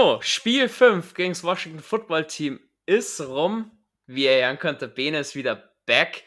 [0.00, 3.72] So, Spiel 5 gegen das Washington Football Team ist rum.
[4.06, 6.22] Wie ihr hören könnt, der Bene ist wieder back.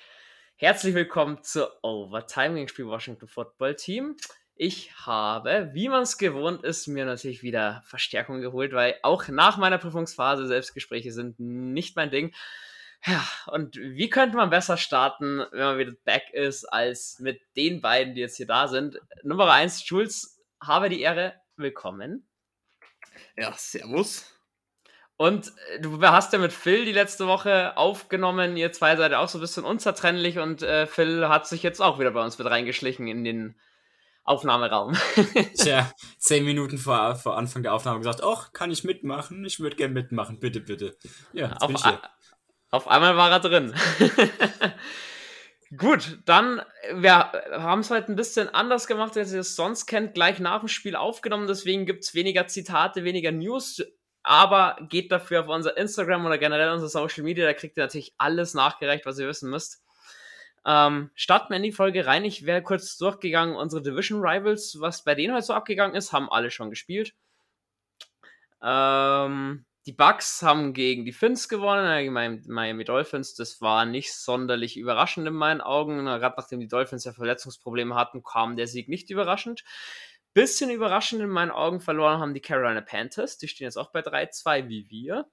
[0.57, 4.17] Herzlich willkommen zur Overtime gegen Spiel Washington Football Team.
[4.55, 9.55] Ich habe, wie man es gewohnt ist, mir natürlich wieder Verstärkung geholt, weil auch nach
[9.55, 12.35] meiner Prüfungsphase Selbstgespräche sind nicht mein Ding.
[13.05, 17.79] Ja, und wie könnte man besser starten, wenn man wieder back ist, als mit den
[17.79, 18.99] beiden, die jetzt hier da sind?
[19.23, 22.27] Nummer 1, Jules, habe die Ehre, willkommen.
[23.37, 24.25] Ja, servus.
[25.17, 28.57] Und äh, du hast ja mit Phil die letzte Woche aufgenommen.
[28.57, 31.99] Ihr zwei seid auch so ein bisschen unzertrennlich und äh, Phil hat sich jetzt auch
[31.99, 33.55] wieder bei uns mit reingeschlichen in den
[34.23, 34.97] Aufnahmeraum.
[35.55, 39.45] Tja, zehn Minuten vor, vor Anfang der Aufnahme gesagt, ach, kann ich mitmachen?
[39.45, 40.97] Ich würde gerne mitmachen, bitte, bitte.
[41.33, 41.71] Ja, auf,
[42.71, 43.75] auf einmal war er drin.
[45.77, 46.61] Gut, dann,
[46.93, 50.59] wir haben es heute ein bisschen anders gemacht, als ihr es sonst kennt, gleich nach
[50.59, 53.81] dem Spiel aufgenommen, deswegen gibt es weniger Zitate, weniger News,
[54.21, 58.13] aber geht dafür auf unser Instagram oder generell unser Social Media, da kriegt ihr natürlich
[58.17, 59.81] alles nachgereicht, was ihr wissen müsst.
[60.65, 62.25] Ähm, starten wir in die Folge rein.
[62.25, 66.29] Ich wäre kurz durchgegangen, unsere Division Rivals, was bei denen heute so abgegangen ist, haben
[66.29, 67.15] alle schon gespielt.
[68.61, 73.33] Ähm, die Bucks haben gegen die Finns gewonnen, gegen Miami Dolphins.
[73.33, 76.05] Das war nicht sonderlich überraschend in meinen Augen.
[76.05, 79.63] Gerade nachdem die Dolphins ja Verletzungsprobleme hatten, kam der Sieg nicht überraschend.
[80.33, 83.37] Bisschen überraschend in meinen Augen verloren haben die Carolina Panthers.
[83.37, 85.25] Die stehen jetzt auch bei 3-2 wie wir.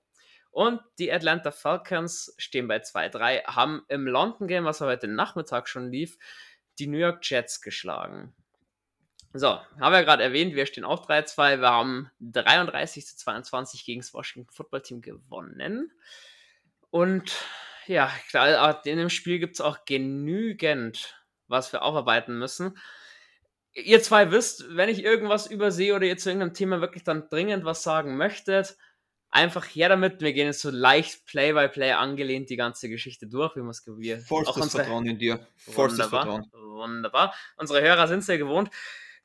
[0.50, 5.90] Und die Atlanta Falcons stehen bei 2-3, haben im London Game, was heute Nachmittag schon
[5.90, 6.18] lief,
[6.78, 8.34] die New York Jets geschlagen.
[9.34, 11.60] So, haben wir gerade erwähnt, wir stehen auch 3-2.
[11.60, 15.92] Wir haben 33 zu 22 gegen das Washington Football Team gewonnen.
[16.90, 17.36] Und
[17.86, 22.78] ja, klar, in dem Spiel gibt es auch genügend, was wir aufarbeiten müssen.
[23.74, 27.64] Ihr zwei wisst, wenn ich irgendwas übersehe oder ihr zu irgendeinem Thema wirklich dann dringend
[27.64, 28.76] was sagen möchtet,
[29.30, 30.20] einfach her damit.
[30.20, 34.22] Wir gehen jetzt so leicht Play-by-Play -play angelehnt die ganze Geschichte durch, man es gewählt.
[34.26, 34.72] Vollstes.
[34.72, 35.46] Vertrauen in dir.
[35.56, 36.06] Vollstes.
[36.06, 36.50] Vertrauen.
[36.52, 37.34] Wunderbar.
[37.56, 38.70] Unsere Hörer sind es ja gewohnt.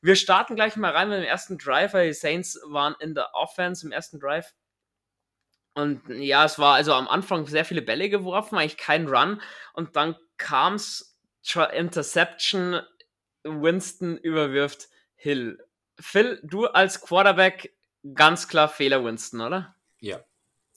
[0.04, 3.34] Wir starten gleich mal rein mit dem ersten Drive, weil die Saints waren in der
[3.34, 4.52] Offense im ersten Drive.
[5.72, 9.40] Und ja, es war also am Anfang sehr viele Bälle geworfen, eigentlich kein Run.
[9.72, 11.18] Und dann kam es
[11.72, 12.82] Interception.
[13.44, 15.58] Winston überwirft Hill.
[15.98, 17.74] Phil, du als Quarterback,
[18.14, 19.74] ganz klar Fehler Winston, oder?
[20.00, 20.22] Ja.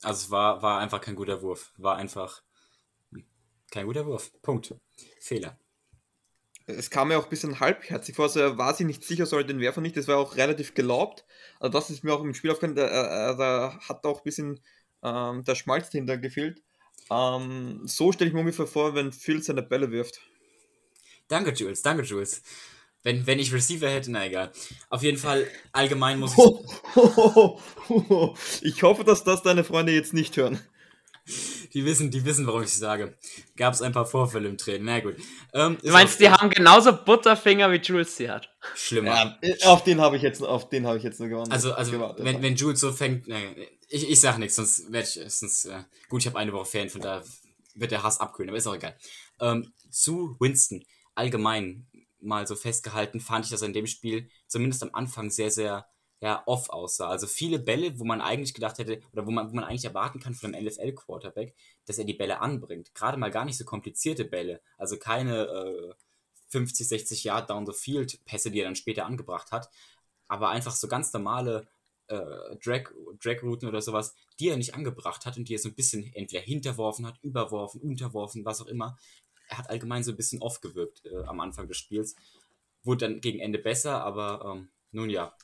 [0.04, 1.74] Also es war, war einfach kein guter Wurf.
[1.76, 2.44] War einfach
[3.72, 4.32] kein guter Wurf.
[4.42, 4.74] Punkt.
[5.20, 5.60] Fehler
[6.68, 9.46] es kam mir auch ein bisschen halbherzig vor, also er war sich nicht sicher, soll
[9.46, 11.26] den Werfer nicht, das war auch relativ gelaubt.
[11.60, 14.24] Also das ist mir auch im Spiel aufgefallen, da, äh, äh, da hat auch ein
[14.24, 14.60] bisschen
[15.02, 16.62] ähm, der Schmalz dahinter gefehlt.
[17.10, 20.20] Ähm, so stelle ich mir ungefähr vor, wenn Phil seine Bälle wirft.
[21.30, 22.42] Danke, Jules, danke, Jules.
[23.04, 24.52] Wenn, wenn ich Receiver hätte, na egal.
[24.90, 26.44] Auf jeden Fall, allgemein muss ich.
[28.62, 30.60] ich hoffe, dass das deine Freunde jetzt nicht hören.
[31.74, 33.18] Die wissen, die wissen, warum ich es sage.
[33.56, 34.86] Gab es ein paar Vorfälle im Training.
[34.86, 35.16] Na gut.
[35.54, 38.50] Ähm, du meinst, die haben genauso Butterfinger wie Jules sie hat?
[38.76, 39.38] Schlimmer.
[39.42, 41.52] Ja, auf den habe ich jetzt, auf den habe ich jetzt nur gewonnen.
[41.52, 42.24] Also, also gewartet.
[42.24, 43.56] wenn, wenn Jules so fängt, ne,
[43.90, 46.90] ich, ich sag nichts, sonst werde ich, sonst, äh, gut, ich habe eine Woche Fan,
[46.90, 47.24] von da
[47.76, 48.98] wird der Hass abkühlen, aber ist auch egal.
[49.40, 50.84] Ähm, zu Winston
[51.16, 51.88] allgemein
[52.20, 55.86] mal so festgehalten, fand ich, dass er in dem Spiel zumindest am Anfang sehr, sehr
[56.20, 57.10] ja, off aussah.
[57.10, 60.20] Also viele Bälle, wo man eigentlich gedacht hätte, oder wo man, wo man eigentlich erwarten
[60.20, 61.54] kann von einem NFL-Quarterback,
[61.86, 62.94] dass er die Bälle anbringt.
[62.96, 64.62] Gerade mal gar nicht so komplizierte Bälle.
[64.78, 65.94] Also keine äh,
[66.50, 69.70] 50, 60 Yard down the field Pässe, die er dann später angebracht hat.
[70.28, 71.68] Aber einfach so ganz normale
[72.08, 72.90] äh, Drag,
[73.22, 76.42] Drag-Routen oder sowas, die er nicht angebracht hat und die er so ein bisschen entweder
[76.42, 78.98] hinterworfen hat, überworfen, unterworfen, was auch immer.
[79.50, 82.16] Er hat allgemein so ein bisschen off gewirkt äh, am Anfang des Spiels.
[82.84, 85.36] Wurde dann gegen Ende besser, aber ähm, nun ja,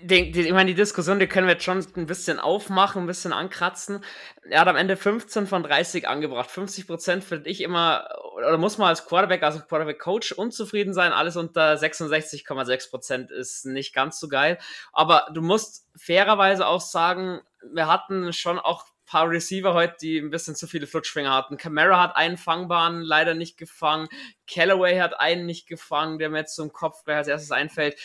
[0.00, 3.06] den, den, ich meine, die Diskussion, die können wir jetzt schon ein bisschen aufmachen, ein
[3.06, 4.04] bisschen ankratzen.
[4.48, 6.50] Er hat am Ende 15 von 30 angebracht.
[6.50, 11.12] 50 Prozent finde ich immer, oder muss man als Quarterback, also Quarterback-Coach unzufrieden sein.
[11.12, 14.58] Alles unter 66,6 Prozent ist nicht ganz so geil.
[14.92, 17.40] Aber du musst fairerweise auch sagen,
[17.72, 21.56] wir hatten schon auch ein paar Receiver heute, die ein bisschen zu viele Flutschfinger hatten.
[21.56, 24.08] Camara hat einen Fangbahn leider nicht gefangen.
[24.46, 27.96] Callaway hat einen nicht gefangen, der mir jetzt zum Kopf gleich als erstes einfällt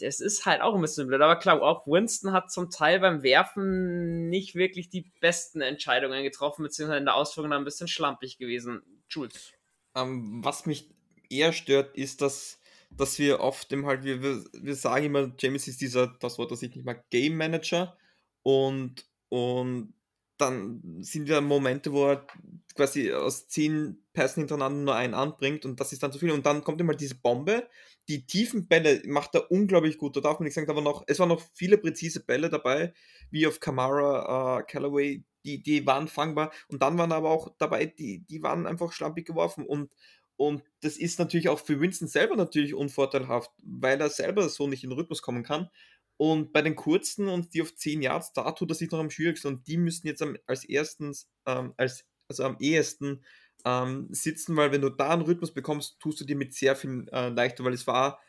[0.00, 1.20] das ist halt auch ein bisschen blöd.
[1.20, 6.62] Aber klar, auch Winston hat zum Teil beim Werfen nicht wirklich die besten Entscheidungen getroffen,
[6.62, 8.82] beziehungsweise in der Ausführung dann ein bisschen schlampig gewesen.
[9.08, 9.52] Jules.
[9.94, 10.88] Ähm, was mich
[11.30, 12.60] eher stört, ist, dass,
[12.90, 16.62] dass wir oft im halt, wir, wir sagen immer, James ist dieser, das Wort, das
[16.62, 17.96] ich nicht mag, Game Manager
[18.42, 19.94] und, und
[20.38, 22.26] dann sind ja Momente, wo er
[22.74, 26.30] quasi aus zehn Pässen hintereinander nur einen anbringt und das ist dann zu viel.
[26.30, 27.68] Und dann kommt immer diese Bombe.
[28.08, 30.16] Die tiefen Bälle macht er unglaublich gut.
[30.16, 32.92] Da darf man nicht sagen, aber noch, es waren noch viele präzise Bälle dabei,
[33.30, 36.52] wie auf Kamara, äh, Callaway, die, die waren fangbar.
[36.68, 39.66] Und dann waren aber auch dabei, die, die waren einfach schlampig geworfen.
[39.66, 39.92] Und,
[40.36, 44.84] und das ist natürlich auch für Winston selber natürlich unvorteilhaft, weil er selber so nicht
[44.84, 45.70] in den Rhythmus kommen kann.
[46.18, 49.10] Und bei den kurzen und die auf 10 Yards, da tut er sich noch am
[49.10, 53.22] schwierigsten und die müssen jetzt am, als erstens, ähm, als, also am ehesten
[53.64, 57.06] ähm, sitzen, weil wenn du da einen Rhythmus bekommst, tust du dir mit sehr viel
[57.12, 58.20] äh, leichter, weil es war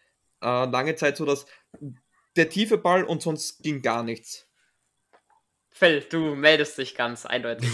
[0.41, 1.45] äh, lange Zeit so, dass
[2.35, 4.47] der tiefe Ball und sonst ging gar nichts.
[5.69, 7.69] Phil, du meldest dich ganz eindeutig.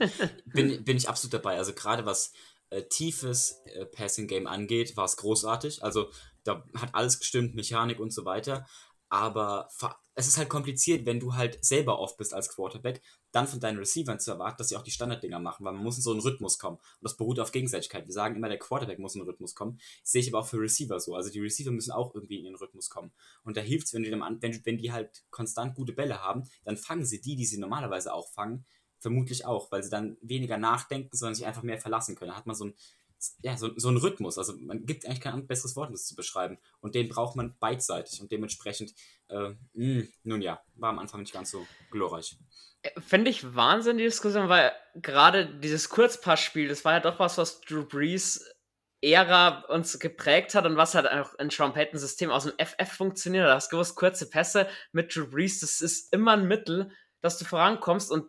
[0.46, 1.56] bin, bin ich absolut dabei.
[1.56, 2.32] Also gerade was
[2.70, 5.82] äh, tiefes äh, Passing Game angeht, war es großartig.
[5.82, 6.10] Also
[6.44, 8.64] da hat alles gestimmt, Mechanik und so weiter
[9.08, 9.68] aber
[10.14, 13.78] es ist halt kompliziert, wenn du halt selber oft bist als Quarterback, dann von deinen
[13.78, 16.20] Receivern zu erwarten, dass sie auch die Standarddinger machen, weil man muss in so einen
[16.20, 16.76] Rhythmus kommen.
[16.76, 18.06] Und das beruht auf Gegenseitigkeit.
[18.06, 19.78] Wir sagen immer, der Quarterback muss in den Rhythmus kommen.
[20.02, 21.14] Das sehe ich aber auch für Receiver so.
[21.14, 23.12] Also die Receiver müssen auch irgendwie in den Rhythmus kommen.
[23.44, 27.04] Und da hilft es, wenn, wenn, wenn die halt konstant gute Bälle haben, dann fangen
[27.04, 28.66] sie die, die sie normalerweise auch fangen,
[28.98, 32.32] vermutlich auch, weil sie dann weniger nachdenken, sondern sich einfach mehr verlassen können.
[32.32, 32.74] Da hat man so ein
[33.42, 34.38] ja, so, so ein Rhythmus.
[34.38, 36.58] Also man gibt eigentlich kein besseres Wort, um das zu beschreiben.
[36.80, 38.20] Und den braucht man beidseitig.
[38.20, 38.94] Und dementsprechend,
[39.28, 42.36] äh, mh, hm, nun ja, war am Anfang nicht ganz so glorreich.
[42.82, 47.38] Äh, Finde ich Wahnsinn, die Diskussion, weil gerade dieses Kurzpassspiel, das war ja doch was,
[47.38, 48.44] was Drew Brees
[49.00, 52.92] Ära uns geprägt hat und was halt auch in Sean Paytons System aus dem FF
[52.92, 53.46] funktioniert.
[53.46, 57.38] Da hast du gewusst, kurze Pässe mit Drew Brees, das ist immer ein Mittel, dass
[57.38, 58.28] du vorankommst und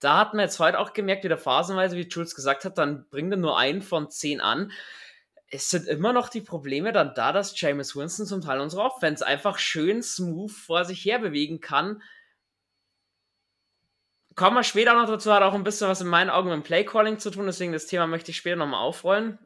[0.00, 3.32] da hat man jetzt heute auch gemerkt, wieder phasenweise, wie Jules gesagt hat, dann bringt
[3.32, 4.72] er nur einen von zehn an.
[5.48, 9.26] Es sind immer noch die Probleme dann da, dass James Winston zum Teil unserer Offense
[9.26, 12.02] einfach schön smooth vor sich her bewegen kann.
[14.36, 16.62] Kommen wir später noch dazu, hat auch ein bisschen was in meinen Augen mit dem
[16.62, 19.38] Playcalling zu tun, deswegen das Thema möchte ich später nochmal aufrollen.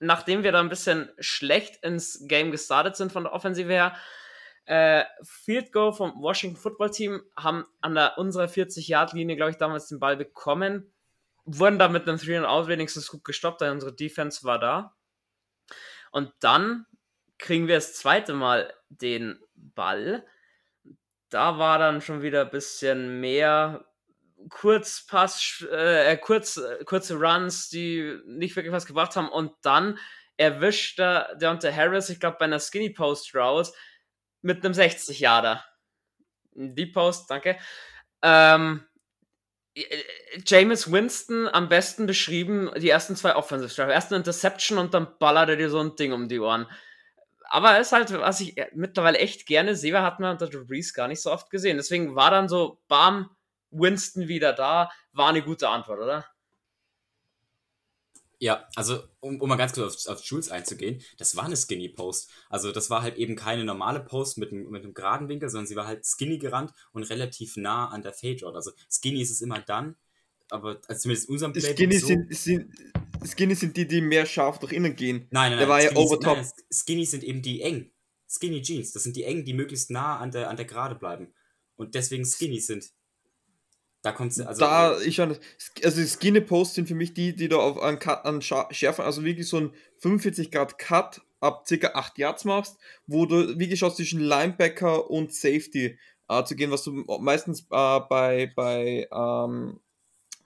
[0.00, 3.94] Nachdem wir da ein bisschen schlecht ins Game gestartet sind von der Offensive her,
[4.70, 9.88] äh, Field Goal vom Washington Football Team haben an der unserer 40-Yard-Linie, glaube ich, damals
[9.88, 10.92] den Ball bekommen.
[11.44, 14.94] Wurden da mit einem 3-and-Out wenigstens gut gestoppt, denn unsere Defense war da.
[16.12, 16.86] Und dann
[17.36, 20.24] kriegen wir das zweite Mal den Ball.
[21.30, 23.86] Da war dann schon wieder ein bisschen mehr
[24.50, 29.30] Kurzpass, äh, kurz, äh, kurze Runs, die nicht wirklich was gebracht haben.
[29.30, 29.98] Und dann
[30.36, 33.72] erwischt der Deontay Harris, ich glaube, bei einer Skinny Post raus,
[34.42, 35.64] mit einem 60 Jahre.
[36.52, 37.58] Deep Post, danke.
[38.22, 38.84] Ähm,
[40.44, 43.90] James Winston am besten beschrieben, die ersten zwei Offensive Drive.
[43.90, 46.66] Erst eine Interception und dann ballert er dir so ein Ding um die Ohren.
[47.44, 50.94] Aber es ist halt, was ich mittlerweile echt gerne sehe, hat man unter Drew Brees
[50.94, 51.76] gar nicht so oft gesehen.
[51.76, 53.30] Deswegen war dann so, bam,
[53.70, 56.26] Winston wieder da, war eine gute Antwort, oder?
[58.42, 61.90] Ja, also um, um mal ganz kurz auf, auf Jules einzugehen, das war eine Skinny
[61.90, 62.30] Post.
[62.48, 65.76] Also das war halt eben keine normale Post mit, mit einem geraden Winkel, sondern sie
[65.76, 68.56] war halt skinny gerannt und relativ nah an der Fade Route.
[68.56, 69.94] Also Skinny ist es immer dann,
[70.48, 72.74] aber also zumindest in unserem Playbook Skinny so, sind, sind,
[73.26, 75.26] Skinny sind die, die mehr scharf nach innen gehen.
[75.30, 75.68] Nein, nein, Der nein.
[75.68, 76.36] war Skinny ja over top.
[76.38, 77.90] Nein, Skinny sind eben die eng.
[78.26, 81.34] Skinny Jeans, das sind die eng, die möglichst nah an der, an der Gerade bleiben.
[81.76, 82.90] Und deswegen Skinny sind.
[84.02, 84.60] Da kommt also.
[84.60, 85.36] Da, ich schon,
[85.84, 89.48] also Skinny Posts sind für mich die, die da auf an, an Schärfen, also wirklich
[89.48, 91.86] so ein 45 Grad Cut ab ca.
[91.94, 96.84] 8 Yards machst, wo du wirklich schaust zwischen Linebacker und Safety äh, zu gehen, was
[96.84, 99.80] du meistens äh, bei, bei ähm,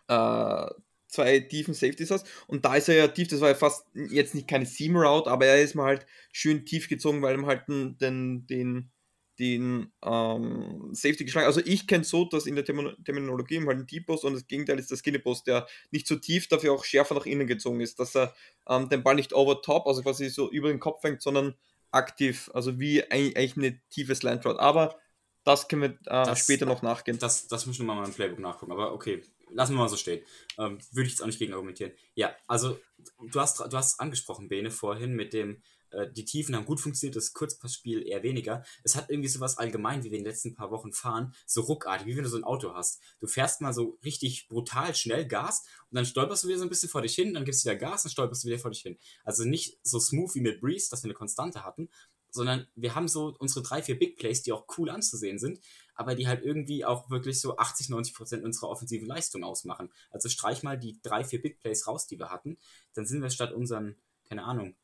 [0.09, 0.67] äh,
[1.07, 2.27] zwei tiefen Safeties hast.
[2.47, 5.31] Und da ist er ja tief, das war ja fast jetzt nicht keine Seam Route,
[5.31, 8.91] aber er ist mal halt schön tief gezogen, weil er halt den, den, den
[9.39, 11.47] den ähm, Safety geschlagen.
[11.47, 14.47] Also ich kenne so, dass in der Termin Terminologie halt ein Deep Post und das
[14.47, 17.81] Gegenteil ist der Skinny Post, der nicht so tief, dafür auch schärfer nach innen gezogen
[17.81, 18.35] ist, dass er
[18.69, 21.55] ähm, den Ball nicht over top, also quasi so über den Kopf fängt, sondern
[21.91, 24.61] aktiv, also wie eigentlich eine tiefe Slant Route.
[24.61, 24.99] Aber
[25.45, 27.19] das können wir äh, das, später noch nachgehen.
[27.19, 30.25] Das, das müssen wir mal im Playbook nachgucken, aber okay, lassen wir mal so stehen.
[30.59, 31.93] Ähm, würde ich jetzt auch nicht gegen argumentieren.
[32.15, 32.79] Ja, also
[33.21, 35.63] du hast, du hast angesprochen, Bene, vorhin mit dem
[35.95, 38.65] äh, die Tiefen haben gut funktioniert, das Kurzpassspiel eher weniger.
[38.83, 42.07] Es hat irgendwie sowas allgemein, wie wir in den letzten paar Wochen fahren, so ruckartig,
[42.07, 43.01] wie wenn du so ein Auto hast.
[43.21, 46.69] Du fährst mal so richtig brutal schnell Gas und dann stolperst du wieder so ein
[46.71, 48.83] bisschen vor dich hin, dann gibst du wieder Gas und stolperst du wieder vor dich
[48.83, 48.99] hin.
[49.25, 51.89] Also nicht so smooth wie mit Breeze, dass wir eine Konstante hatten,
[52.35, 55.61] sondern wir haben so unsere drei, vier Big Plays, die auch cool anzusehen sind,
[55.95, 59.93] aber die halt irgendwie auch wirklich so 80, 90 Prozent unserer offensiven Leistung ausmachen.
[60.11, 62.59] Also streich mal die drei, vier Big Plays raus, die wir hatten,
[62.95, 63.97] dann sind wir statt unseren,
[64.29, 64.75] keine Ahnung,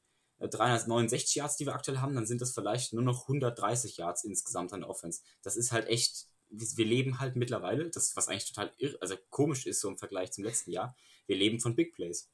[0.49, 4.73] 369 Yards, die wir aktuell haben, dann sind das vielleicht nur noch 130 Yards insgesamt
[4.73, 5.20] an Offense.
[5.42, 9.66] Das ist halt echt wir leben halt mittlerweile, das was eigentlich total irre, also komisch
[9.66, 12.28] ist so im Vergleich zum letzten Jahr, wir leben von Big Plays.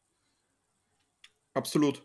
[1.55, 2.03] Absolut.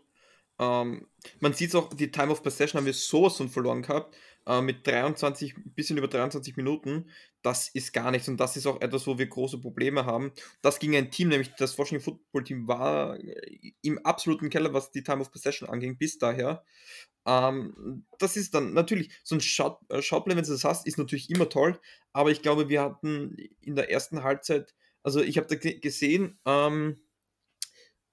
[0.60, 1.08] Ähm,
[1.39, 4.15] man sieht es auch, die Time of Possession haben wir sowas von verloren gehabt,
[4.48, 7.10] äh, mit 23, bisschen über 23 Minuten.
[7.41, 10.31] Das ist gar nichts und das ist auch etwas, wo wir große Probleme haben.
[10.62, 14.91] Das ging ein Team, nämlich das Washington Football Team war äh, im absoluten Keller, was
[14.91, 16.63] die Time of Possession anging, bis daher.
[17.25, 20.98] Ähm, das ist dann natürlich, so ein Shot, äh, Shotplay, wenn du das hast, ist
[20.98, 21.79] natürlich immer toll,
[22.13, 26.98] aber ich glaube, wir hatten in der ersten Halbzeit, also ich habe da gesehen, ähm,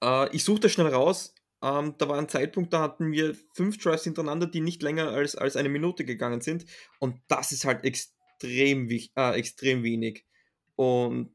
[0.03, 3.77] äh, ich suche das schnell raus, ähm, da war ein Zeitpunkt, da hatten wir fünf
[3.77, 6.65] Drives hintereinander, die nicht länger als, als eine Minute gegangen sind.
[6.99, 10.25] Und das ist halt extrem, äh, extrem wenig.
[10.75, 11.31] Und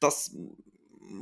[0.00, 0.36] das,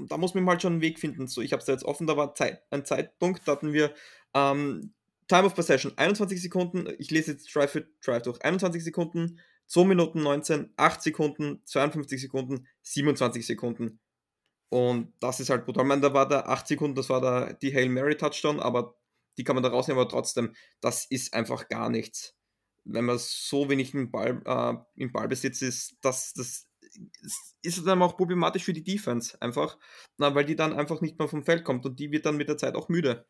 [0.08, 1.26] da muss man halt schon einen Weg finden.
[1.28, 3.94] So, ich habe es da jetzt offen, da war Zeit, ein Zeitpunkt, da hatten wir
[4.34, 4.92] ähm,
[5.28, 6.86] Time of Possession 21 Sekunden.
[6.98, 8.44] Ich lese jetzt Drive für Drive durch.
[8.44, 13.98] 21 Sekunden, 2 Minuten 19, 8 Sekunden, 52 Sekunden, 27 Sekunden.
[14.68, 15.84] Und das ist halt brutal.
[15.84, 18.96] Ich meine, da war der 8 Sekunden, das war der, die Hail Mary Touchdown, aber
[19.38, 22.34] die kann man da rausnehmen, aber trotzdem, das ist einfach gar nichts.
[22.84, 26.68] Wenn man so wenig im, Ball, äh, im Ballbesitz ist, das, das
[27.62, 29.76] ist dann auch problematisch für die Defense einfach,
[30.18, 32.48] na, weil die dann einfach nicht mehr vom Feld kommt und die wird dann mit
[32.48, 33.26] der Zeit auch müde.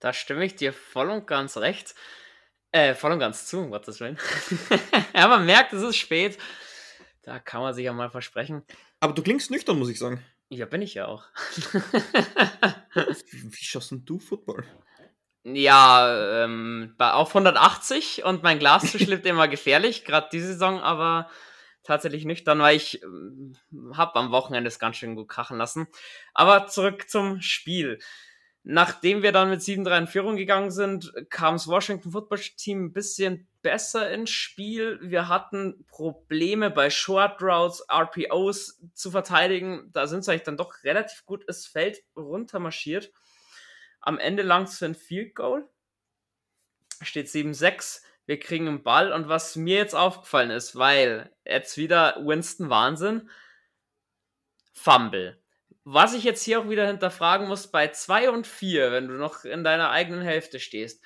[0.00, 1.94] Da stimme ich dir voll und ganz recht.
[2.72, 4.18] Äh, voll und ganz zu, um Gottes Willen.
[5.14, 6.38] ja, man merkt, es ist spät.
[7.22, 8.62] Da kann man sich ja mal versprechen.
[9.00, 10.22] Aber du klingst nüchtern, muss ich sagen.
[10.48, 11.24] Ja, bin ich ja auch.
[12.94, 14.64] Wie schaust denn du Football?
[15.44, 21.28] Ja, ähm, auf 180 und mein Glas schlitt immer gefährlich, gerade diese Saison, aber
[21.82, 23.56] tatsächlich nüchtern, weil ich ähm,
[23.94, 25.88] habe am Wochenende es ganz schön gut krachen lassen.
[26.34, 27.98] Aber zurück zum Spiel.
[28.64, 32.92] Nachdem wir dann mit 7-3 in Führung gegangen sind, kam das Washington Football Team ein
[32.92, 35.00] bisschen besser ins Spiel.
[35.02, 39.90] Wir hatten Probleme bei Short Routes, RPOs zu verteidigen.
[39.92, 43.12] Da sind sie eigentlich dann doch relativ gut das Feld runtermarschiert.
[44.00, 45.68] Am Ende lang zu ein Field Goal.
[47.00, 48.02] Steht 7-6.
[48.26, 49.12] Wir kriegen einen Ball.
[49.12, 53.28] Und was mir jetzt aufgefallen ist, weil jetzt wieder Winston Wahnsinn.
[54.72, 55.41] Fumble
[55.84, 59.44] was ich jetzt hier auch wieder hinterfragen muss, bei 2 und 4, wenn du noch
[59.44, 61.02] in deiner eigenen Hälfte stehst,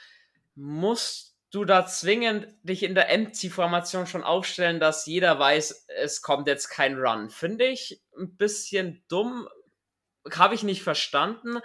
[0.54, 6.48] musst du da zwingend dich in der Empty-Formation schon aufstellen, dass jeder weiß, es kommt
[6.48, 7.30] jetzt kein Run.
[7.30, 9.48] Finde ich ein bisschen dumm,
[10.34, 11.60] habe ich nicht verstanden.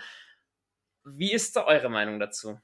[1.04, 2.60] Wie ist da eure Meinung dazu?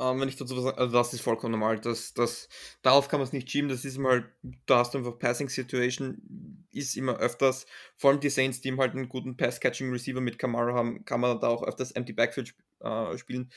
[0.00, 1.78] Ähm, wenn ich dazu was sage, also das ist vollkommen normal.
[1.78, 2.48] Das, das,
[2.82, 3.68] darauf kann man es nicht schieben.
[3.68, 4.28] Das ist mal,
[4.66, 8.92] da hast du einfach Passing Situation, ist immer öfters, vor allem die Saints, die halt
[8.92, 13.16] einen guten Pass-Catching-Receiver mit Kamara haben, kann man da auch öfters Empty Backfield sp äh,
[13.18, 13.52] spielen.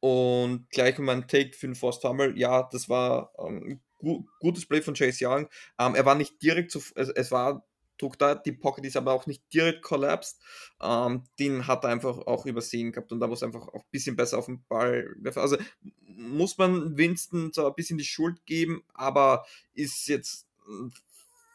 [0.00, 4.66] Und gleich um einen Take für den Forced Fumble, ja, das war ähm, gu gutes
[4.66, 5.48] Play von Chase Young.
[5.78, 7.67] Ähm, er war nicht direkt zu, es, es war
[7.98, 8.34] Druck da.
[8.34, 10.40] Die Pocket ist aber auch nicht direkt collapsed.
[10.80, 14.16] Ähm, den hat er einfach auch übersehen gehabt und da muss einfach auch ein bisschen
[14.16, 15.40] besser auf den Ball werfen.
[15.40, 15.56] Also
[16.00, 20.46] muss man Winston so ein bisschen die Schuld geben, aber ist jetzt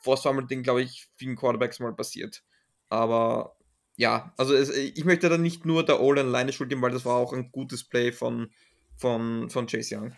[0.01, 2.43] Force Fumble Ding, glaube ich, vielen Quarterbacks mal passiert.
[2.89, 3.55] Aber
[3.95, 7.05] ja, also es, ich möchte da nicht nur der All alleine Schuld geben, weil das
[7.05, 8.51] war auch ein gutes Play von,
[8.97, 10.17] von, von Chase Young.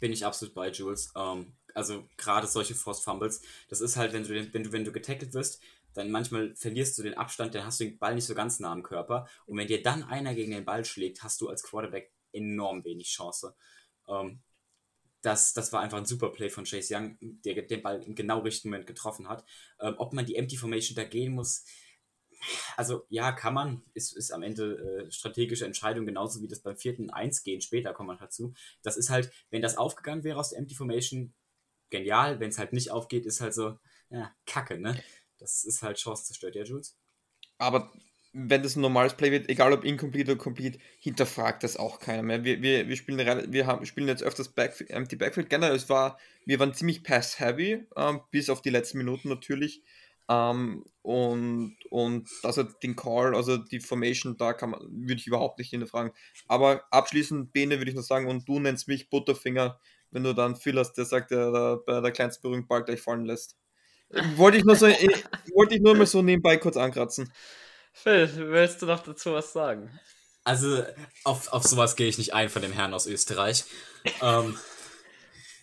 [0.00, 1.12] Bin ich absolut bei Jules.
[1.16, 4.92] Ähm, also gerade solche Forced Fumbles, das ist halt, wenn du, wenn du, wenn du
[4.92, 5.60] getackelt wirst,
[5.92, 8.72] dann manchmal verlierst du den Abstand, dann hast du den Ball nicht so ganz nah
[8.72, 9.28] am Körper.
[9.46, 13.08] Und wenn dir dann einer gegen den Ball schlägt, hast du als Quarterback enorm wenig
[13.08, 13.54] Chance.
[14.08, 14.40] Ähm,
[15.22, 18.40] das, das war einfach ein super Play von Chase Young, der den Ball im genau
[18.40, 19.44] richtigen Moment getroffen hat.
[19.80, 21.64] Ähm, ob man die Empty Formation da gehen muss,
[22.76, 26.76] also ja, kann man, ist, ist am Ende äh, strategische Entscheidung, genauso wie das beim
[26.76, 28.52] vierten Eins gehen, später kommt man dazu.
[28.82, 31.32] Das ist halt, wenn das aufgegangen wäre aus der Empty Formation,
[31.90, 32.40] genial.
[32.40, 33.78] Wenn es halt nicht aufgeht, ist halt so,
[34.10, 35.02] ja, Kacke, ne?
[35.38, 36.96] Das ist halt Chance zerstört, ja, Jules?
[37.58, 37.92] Aber
[38.32, 42.22] wenn das ein normales Play wird, egal ob incomplete oder complete, hinterfragt das auch keiner
[42.22, 42.42] mehr.
[42.42, 45.48] Wir, wir, wir, spielen, wir haben, spielen jetzt öfters Backfield, Empty Backfield.
[45.48, 49.84] Generell, es war, wir waren ziemlich pass-heavy, ähm, bis auf die letzten Minuten natürlich.
[50.28, 55.60] Ähm, und, und also den Call, also die Formation, da kann man, würde ich überhaupt
[55.60, 56.12] nicht hinterfragen.
[56.48, 59.78] Aber abschließend, Bene, würde ich noch sagen, und du nennst mich Butterfinger
[60.14, 63.02] wenn du dann Phil hast, der sagt, der, der bei der kleinsten Berührung Ball gleich
[63.02, 63.58] fallen lässt.
[64.36, 64.86] Wollte ich nur so,
[65.54, 67.32] wollte ich nur mal so nebenbei kurz ankratzen.
[67.92, 69.90] Phil, willst du noch dazu was sagen?
[70.44, 70.84] Also,
[71.24, 73.64] auf, auf sowas gehe ich nicht ein von dem Herrn aus Österreich.
[74.22, 74.56] ähm,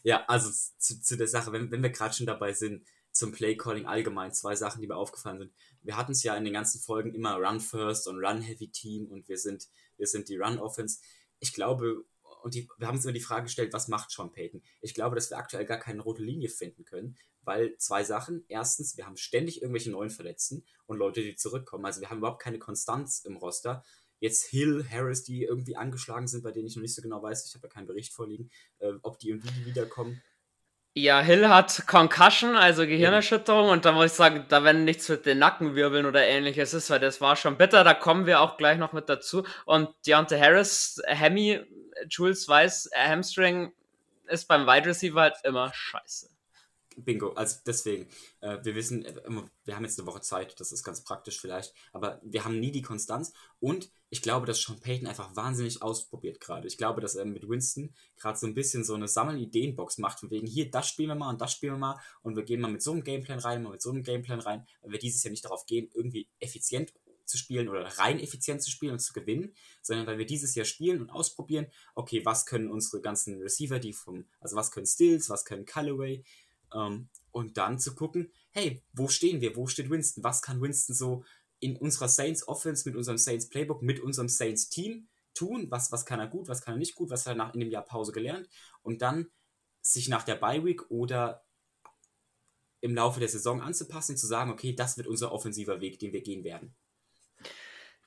[0.04, 3.86] ja, also zu, zu der Sache, wenn, wenn wir gerade schon dabei sind, zum Playcalling
[3.86, 5.54] allgemein, zwei Sachen, die mir aufgefallen sind.
[5.82, 9.08] Wir hatten es ja in den ganzen Folgen immer Run First und Run Heavy Team
[9.08, 11.00] und wir sind, wir sind die Run Offense.
[11.40, 12.04] Ich glaube,
[12.42, 14.62] und die, wir haben uns immer die Frage gestellt, was macht Sean Payton?
[14.82, 18.46] Ich glaube, dass wir aktuell gar keine rote Linie finden können, weil zwei Sachen.
[18.48, 21.86] Erstens, wir haben ständig irgendwelche neuen Verletzten und Leute, die zurückkommen.
[21.86, 23.84] Also wir haben überhaupt keine Konstanz im Roster.
[24.20, 27.48] Jetzt Hill, Harris, die irgendwie angeschlagen sind, bei denen ich noch nicht so genau weiß,
[27.48, 30.22] ich habe ja keinen Bericht vorliegen, äh, ob die irgendwie wiederkommen.
[30.94, 35.26] Ja, Hill hat Concussion, also Gehirnerschütterung, und da muss ich sagen, da wenn nichts mit
[35.26, 38.78] den Nackenwirbeln oder ähnliches ist, weil das war schon bitter, da kommen wir auch gleich
[38.78, 39.46] noch mit dazu.
[39.66, 41.62] Und Deontay Harris, Hemi,
[42.10, 43.74] Jules weiß, Hamstring
[44.28, 46.30] ist beim Wide Receiver halt immer scheiße.
[46.98, 48.08] Bingo, also deswegen,
[48.42, 49.16] äh, wir wissen, äh,
[49.64, 52.72] wir haben jetzt eine Woche Zeit, das ist ganz praktisch vielleicht, aber wir haben nie
[52.72, 56.68] die Konstanz und ich glaube, dass Sean Payton einfach wahnsinnig ausprobiert gerade.
[56.68, 60.32] Ich glaube, dass er mit Winston gerade so ein bisschen so eine Sammelideenbox macht, von
[60.32, 62.72] wegen hier, das spielen wir mal und das spielen wir mal und wir gehen mal
[62.72, 65.32] mit so einem Gameplan rein, mal mit so einem Gameplan rein, weil wir dieses Jahr
[65.32, 66.94] nicht darauf gehen, irgendwie effizient
[67.26, 70.66] zu spielen oder rein effizient zu spielen und zu gewinnen, sondern weil wir dieses Jahr
[70.66, 75.30] spielen und ausprobieren, okay, was können unsere ganzen Receiver, die vom, also was können Stills,
[75.30, 76.24] was können Callaway,
[76.74, 79.56] ähm, und dann zu gucken, hey, wo stehen wir?
[79.56, 80.24] Wo steht Winston?
[80.24, 81.24] Was kann Winston so
[81.60, 85.68] in unserer Saints Offense, mit unserem Saints Playbook, mit unserem Saints Team tun?
[85.70, 87.10] Was, was kann er gut, was kann er nicht gut?
[87.10, 88.50] Was hat er nach, in dem Jahr Pause gelernt?
[88.84, 89.28] Und dann
[89.82, 91.44] sich nach der Bye Week oder
[92.82, 96.22] im Laufe der Saison anzupassen, zu sagen, okay, das wird unser offensiver Weg, den wir
[96.22, 96.76] gehen werden.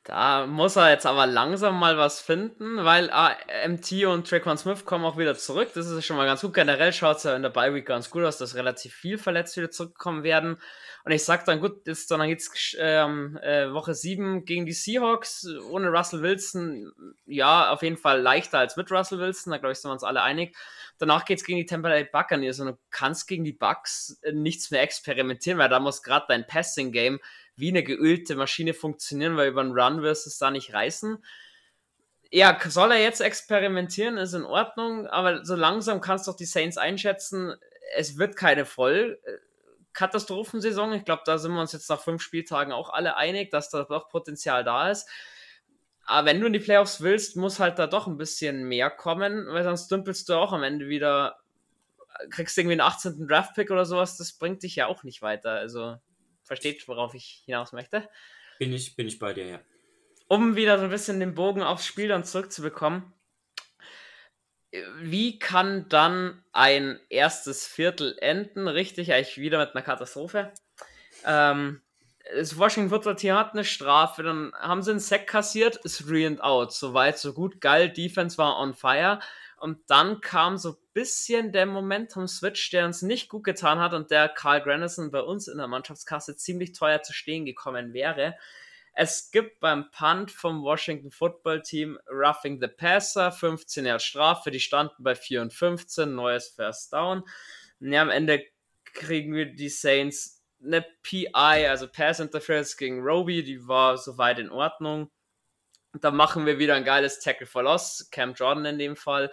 [0.05, 3.35] Da muss er jetzt aber langsam mal was finden, weil ah,
[3.67, 5.71] MT und Traquan Smith kommen auch wieder zurück.
[5.75, 6.53] Das ist schon mal ganz gut.
[6.53, 9.57] Generell schaut es ja in der Bye Week ganz gut aus, dass relativ viel verletzt
[9.57, 10.59] wieder zurückkommen werden.
[11.07, 15.47] Und ich sag dann, gut, jetzt, dann geht's ähm, äh, Woche 7 gegen die Seahawks
[15.71, 16.93] ohne Russell Wilson.
[17.25, 19.53] Ja, auf jeden Fall leichter als mit Russell Wilson.
[19.53, 20.55] Da glaube ich, sind wir uns alle einig.
[20.99, 24.33] Danach geht es gegen die Tampa Bay Buccaneers und du kannst gegen die Bucks äh,
[24.33, 27.21] nichts mehr experimentieren, weil da muss gerade dein Passing Game
[27.57, 31.25] wie eine geölte Maschine funktionieren, weil über einen Run wirst du es da nicht reißen.
[32.31, 36.47] Ja, soll er jetzt experimentieren, ist in Ordnung, aber so langsam kannst du doch die
[36.47, 37.55] Saints einschätzen,
[37.97, 39.33] es wird keine voll äh,
[39.93, 40.93] Katastrophensaison.
[40.93, 43.85] Ich glaube, da sind wir uns jetzt nach fünf Spieltagen auch alle einig, dass da
[43.85, 45.09] doch Potenzial da ist.
[46.07, 49.47] Aber wenn du in die Playoffs willst, muss halt da doch ein bisschen mehr kommen,
[49.49, 51.39] weil sonst dümpelst du auch am Ende wieder,
[52.31, 53.27] kriegst irgendwie einen 18.
[53.27, 55.53] Draft-Pick oder sowas, das bringt dich ja auch nicht weiter.
[55.53, 55.97] Also
[56.45, 58.09] versteht, worauf ich hinaus möchte.
[58.59, 59.61] Bin ich, bin ich bei dir, ja.
[60.29, 63.13] Um wieder so ein bisschen den Bogen aufs Spiel dann zurückzubekommen.
[64.99, 68.67] Wie kann dann ein erstes Viertel enden?
[68.67, 70.53] Richtig, eigentlich wieder mit einer Katastrophe.
[71.25, 71.83] Ähm,
[72.35, 76.27] das Washington Football Team hat eine Strafe, dann haben sie einen Sack kassiert, ist re
[76.27, 76.73] and out.
[76.73, 79.21] So weit, so gut, geil, Defense war on fire.
[79.65, 84.11] Und dann kam so ein bisschen der Momentum-Switch, der uns nicht gut getan hat und
[84.11, 88.37] der Carl Granison bei uns in der Mannschaftskasse ziemlich teuer zu stehen gekommen wäre.
[88.93, 94.61] Es gibt beim Punt vom Washington Football Team Roughing the Passer, 15 Jahre Strafe, die
[94.61, 97.23] standen bei 4 und 15, neues First Down.
[97.81, 98.45] Ja, am Ende
[98.93, 104.51] kriegen wir die Saints eine PI, also Pass Interference gegen Roby, die war soweit in
[104.51, 105.11] Ordnung.
[106.01, 109.31] Da machen wir wieder ein geiles Tackle for Loss, Cam Jordan in dem Fall.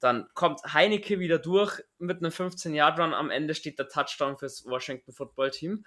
[0.00, 3.14] Dann kommt Heineke wieder durch mit einem 15-Yard-Run.
[3.14, 5.84] Am Ende steht der Touchdown fürs Washington Football Team.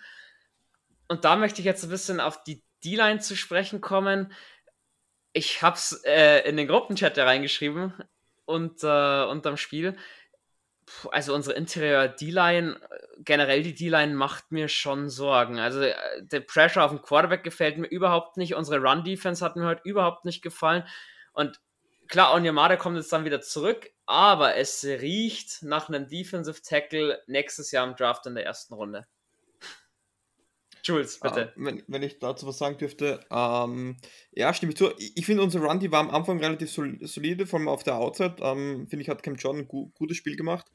[1.08, 4.34] Und da möchte ich jetzt ein bisschen auf die D-Line zu sprechen kommen.
[5.34, 7.94] Ich habe es äh, in den Gruppenchat reingeschrieben
[8.46, 9.96] und äh, unterm Spiel
[11.12, 12.80] also unsere Interior D-Line,
[13.20, 15.60] generell die D-Line macht mir schon Sorgen.
[15.60, 18.56] Also äh, der Pressure auf dem Quarterback gefällt mir überhaupt nicht.
[18.56, 20.84] Unsere Run-Defense hat mir heute überhaupt nicht gefallen.
[21.34, 21.60] Und
[22.08, 27.72] klar, Onyemada kommt jetzt dann wieder zurück, aber es riecht nach einem Defensive Tackle nächstes
[27.72, 29.08] Jahr im Draft in der ersten Runde.
[30.88, 31.54] Jules, bitte.
[31.58, 33.98] Uh, wenn, wenn, ich dazu was sagen dürfte, ähm,
[34.32, 34.92] ja, stimme ich zu.
[34.98, 37.98] Ich, ich finde, unser Run, die war am Anfang relativ solide, vor allem auf der
[37.98, 38.38] Outside.
[38.40, 40.66] Ähm, finde ich, hat Cam Jordan ein gu gutes Spiel gemacht.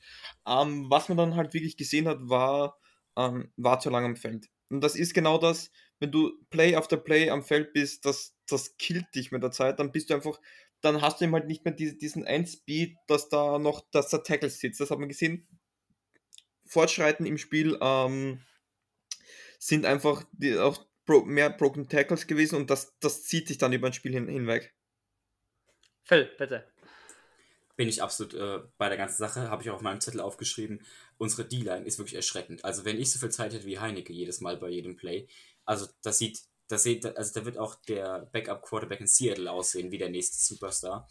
[0.47, 2.79] Ähm, was man dann halt wirklich gesehen hat, war,
[3.17, 4.49] ähm, war zu lang am Feld.
[4.69, 8.77] Und das ist genau das, wenn du Play after Play am Feld bist, das, das
[8.77, 10.39] killt dich mit der Zeit, dann bist du einfach,
[10.81, 14.23] dann hast du eben halt nicht mehr diese, diesen 1-Speed, dass da noch, dass der
[14.23, 14.81] Tackle sitzt.
[14.81, 15.47] Das hat man gesehen.
[16.67, 18.41] Fortschreiten im Spiel, ähm,
[19.63, 20.85] sind einfach die, auch
[21.25, 24.75] mehr Broken Tackles gewesen und das, das zieht sich dann über ein Spiel hin, hinweg.
[26.03, 26.67] Phil, bitte.
[27.77, 30.85] Bin ich absolut äh, bei der ganzen Sache, habe ich auch auf meinem Zettel aufgeschrieben.
[31.17, 32.65] Unsere D-Line ist wirklich erschreckend.
[32.65, 35.29] Also, wenn ich so viel Zeit hätte wie Heineke jedes Mal bei jedem Play,
[35.65, 39.99] also das sieht, das sieht, also da wird auch der Backup-Quarterback in Seattle aussehen wie
[39.99, 41.09] der nächste Superstar.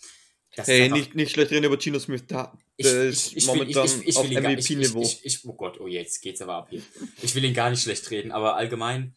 [0.56, 2.24] Das hey, nicht, nicht schlecht reden über Gino Smith.
[2.28, 5.10] Da, ich, ist ich, momentan ich, ich, auf MVP-Niveau.
[5.46, 6.82] oh Gott, oh jetzt geht's aber ab hier.
[7.22, 9.16] Ich will ihn gar nicht schlecht reden, aber allgemein,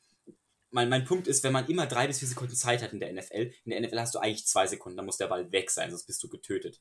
[0.70, 3.12] mein, mein Punkt ist, wenn man immer drei bis vier Sekunden Zeit hat in der
[3.12, 5.90] NFL, in der NFL hast du eigentlich zwei Sekunden, dann muss der Ball weg sein,
[5.90, 6.80] sonst bist du getötet.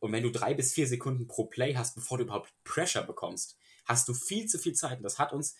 [0.00, 3.56] Und wenn du drei bis vier Sekunden pro Play hast, bevor du überhaupt Pressure bekommst,
[3.86, 4.98] hast du viel zu viel Zeit.
[4.98, 5.56] Und das hat uns,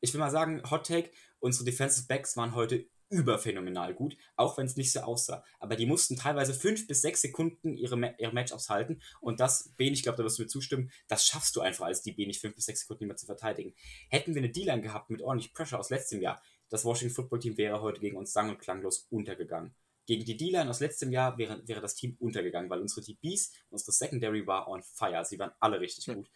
[0.00, 4.66] ich will mal sagen, Hot Take, unsere Defensive Backs waren heute überphänomenal gut, auch wenn
[4.66, 5.44] es nicht so aussah.
[5.60, 9.72] Aber die mussten teilweise fünf bis sechs Sekunden ihre, Ma ihre Matchups halten und das,
[9.76, 12.40] Ben, ich glaube, da wirst du mir zustimmen, das schaffst du einfach als DB nicht
[12.40, 13.74] fünf bis sechs Sekunden mehr zu verteidigen.
[14.08, 17.56] Hätten wir eine D-Line gehabt mit ordentlich Pressure aus letztem Jahr, das Washington Football Team
[17.56, 19.74] wäre heute gegen uns sang- und klanglos untergegangen.
[20.06, 23.92] Gegen die D-Line aus letztem Jahr wäre, wäre das Team untergegangen, weil unsere DBs, unsere
[23.92, 25.24] Secondary war on fire.
[25.24, 26.28] Sie waren alle richtig gut.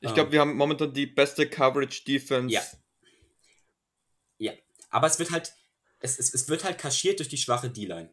[0.00, 2.54] Ich glaube, ähm, wir haben momentan die beste Coverage Defense.
[2.54, 2.62] Ja.
[4.38, 4.52] Ja.
[4.88, 5.54] Aber es wird halt,
[6.02, 8.10] es, es, es wird halt kaschiert durch die schwache D-Line.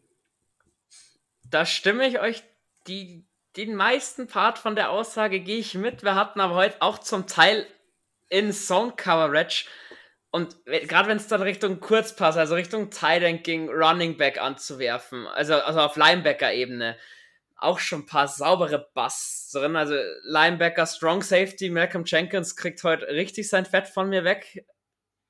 [1.43, 2.43] Da stimme ich euch
[2.88, 3.25] die,
[3.58, 6.04] den meisten Part von der Aussage gehe ich mit.
[6.04, 7.67] Wir hatten aber heute auch zum Teil
[8.30, 9.65] in Zone Coverage
[10.32, 15.56] und gerade wenn es dann Richtung Kurzpass, also Richtung Tight ging, Running Back anzuwerfen, also,
[15.56, 16.97] also auf Linebacker-Ebene,
[17.58, 19.75] auch schon ein paar saubere Busts drin.
[19.75, 24.65] Also Linebacker, Strong Safety, Malcolm Jenkins kriegt heute richtig sein Fett von mir weg.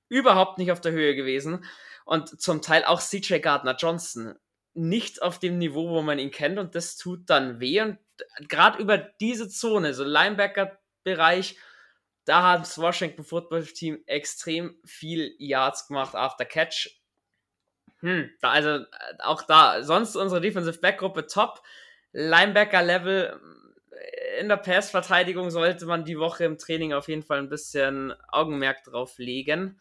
[0.09, 1.65] Überhaupt nicht auf der Höhe gewesen.
[2.09, 4.33] Und zum Teil auch CJ Gardner Johnson.
[4.73, 6.57] Nicht auf dem Niveau, wo man ihn kennt.
[6.57, 7.81] Und das tut dann weh.
[7.81, 7.99] Und
[8.47, 11.55] gerade über diese Zone, so Linebacker-Bereich,
[12.25, 16.99] da hat das Washington Football Team extrem viel Yards gemacht after Catch.
[17.99, 18.85] Hm, da, also
[19.19, 21.61] auch da, sonst unsere Defensive Backgruppe top.
[22.11, 23.39] Linebacker Level
[24.39, 28.83] in der Pass-Verteidigung sollte man die Woche im Training auf jeden Fall ein bisschen Augenmerk
[28.83, 29.79] drauf legen.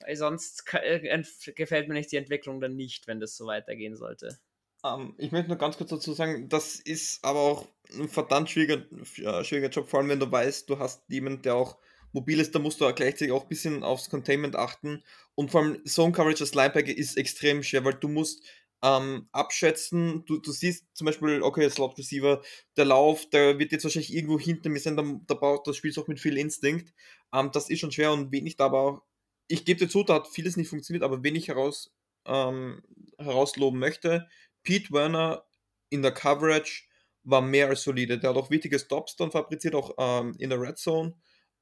[0.00, 1.22] Weil sonst äh,
[1.54, 4.38] gefällt mir nicht die Entwicklung dann nicht, wenn das so weitergehen sollte.
[4.82, 8.50] Um, ähm, ich möchte nur ganz kurz dazu sagen, das ist aber auch ein verdammt
[8.50, 11.78] schwieriger, äh, schwieriger Job, vor allem wenn du weißt, du hast jemanden, der auch
[12.12, 15.02] mobil ist, da musst du gleichzeitig auch ein bisschen aufs Containment achten.
[15.34, 18.44] Und vor allem Zone Coverage als Linebacker ist extrem schwer, weil du musst
[18.82, 22.42] ähm, abschätzen, du, du siehst zum Beispiel, okay, Slot Receiver,
[22.76, 25.92] der Lauf, der wird jetzt wahrscheinlich irgendwo hinter mir sein, da, da baut das Spiel
[25.98, 26.94] auch mit viel Instinkt.
[27.34, 29.02] Ähm, das ist schon schwer und wenig aber auch,
[29.48, 31.92] ich gebe dir zu, da hat vieles nicht funktioniert, aber wenn ich heraus,
[32.26, 32.82] ähm,
[33.18, 34.28] herausloben möchte,
[34.62, 35.44] Pete Werner
[35.88, 36.84] in der Coverage
[37.24, 38.18] war mehr als solide.
[38.18, 41.14] Der hat auch wichtige Stops dann fabriziert, auch ähm, in der Red Zone.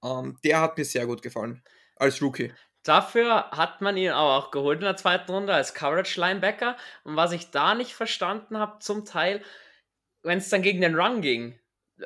[0.05, 1.62] Ähm, der hat mir sehr gut gefallen
[1.96, 2.53] als Rookie.
[2.83, 6.77] Dafür hat man ihn aber auch geholt in der zweiten Runde als Coverage Linebacker.
[7.03, 9.42] Und was ich da nicht verstanden habe, zum Teil,
[10.22, 11.59] wenn es dann gegen den Run ging,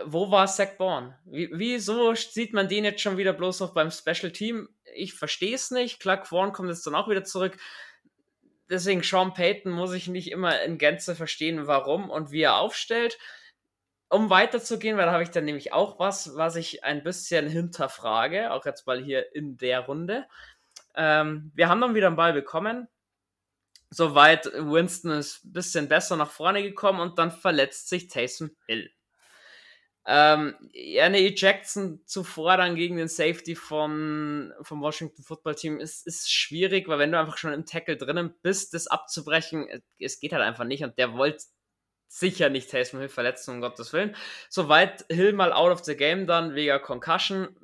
[0.04, 1.18] wo war Zach Bourne?
[1.24, 4.68] Wie, wieso sieht man den jetzt schon wieder bloß noch beim Special Team?
[4.94, 6.00] Ich verstehe es nicht.
[6.00, 7.56] Clark Vaughn kommt jetzt dann auch wieder zurück.
[8.68, 13.18] Deswegen Sean Payton muss ich nicht immer in Gänze verstehen, warum und wie er aufstellt
[14.10, 18.52] um weiterzugehen, weil da habe ich dann nämlich auch was, was ich ein bisschen hinterfrage,
[18.52, 20.26] auch jetzt mal hier in der Runde.
[20.96, 22.88] Ähm, wir haben dann wieder einen Ball bekommen.
[23.88, 28.90] Soweit Winston ist ein bisschen besser nach vorne gekommen und dann verletzt sich Taysom Hill.
[30.06, 30.56] Ähm,
[31.00, 36.88] eine Ejection zu fordern gegen den Safety vom, vom Washington Football Team ist, ist schwierig,
[36.88, 40.64] weil wenn du einfach schon im Tackle drinnen bist, das abzubrechen, es geht halt einfach
[40.64, 41.44] nicht und der wollte
[42.08, 44.16] sicher nicht Taysom Hill verletzen, um Gottes Willen.
[44.48, 47.56] Soweit Hill mal out of the game dann wegen Concussion.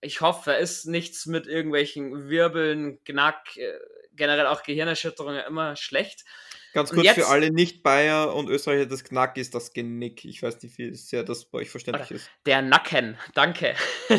[0.00, 3.78] Ich hoffe, ist nichts mit irgendwelchen Wirbeln, Knack, äh,
[4.12, 6.24] generell auch Gehirnerschütterungen immer schlecht.
[6.72, 10.24] Ganz kurz jetzt, für alle Nicht-Bayer und Österreicher, das Knack ist das Genick.
[10.24, 12.30] Ich weiß nicht, wie sehr das bei euch verständlich ist.
[12.46, 13.74] Der Nacken, danke.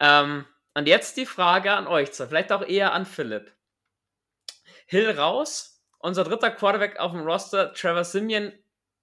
[0.00, 3.52] ähm, und jetzt die Frage an euch, vielleicht auch eher an Philipp.
[4.86, 8.52] Hill raus, unser dritter Quarterback auf dem Roster, Trevor Simeon,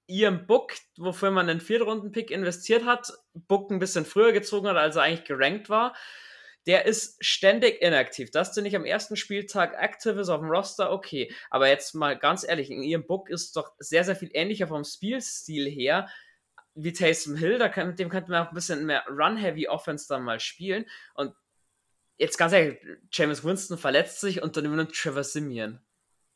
[0.08, 4.96] Ian Book, wofür man einen Viertrunden-Pick investiert hat, Book ein bisschen früher gezogen hat, als
[4.96, 5.96] er eigentlich gerankt war.
[6.70, 8.30] Der ist ständig inaktiv.
[8.30, 11.34] Dass der nicht am ersten Spieltag aktiv ist auf dem Roster, okay.
[11.50, 15.68] Aber jetzt mal ganz ehrlich, Ian Book ist doch sehr, sehr viel ähnlicher vom Spielstil
[15.68, 16.08] her
[16.76, 17.58] wie Taysom Hill.
[17.58, 20.86] Da kann, mit dem könnten wir auch ein bisschen mehr Run-Heavy Offense dann mal spielen.
[21.16, 21.34] Und
[22.18, 22.78] jetzt ganz ehrlich,
[23.12, 25.80] James Winston verletzt sich und dann übernimmt Trevor Simeon.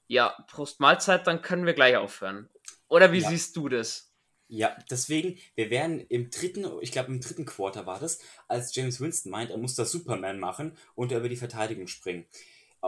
[0.08, 2.50] Ja, Prost Mahlzeit, dann können wir gleich aufhören.
[2.88, 3.30] Oder wie ja.
[3.30, 4.12] siehst du das?
[4.47, 8.99] Ja, deswegen, wir werden im dritten, ich glaube im dritten Quarter war das, als James
[8.99, 12.25] Winston meint, er muss das Superman machen und er über die Verteidigung springen.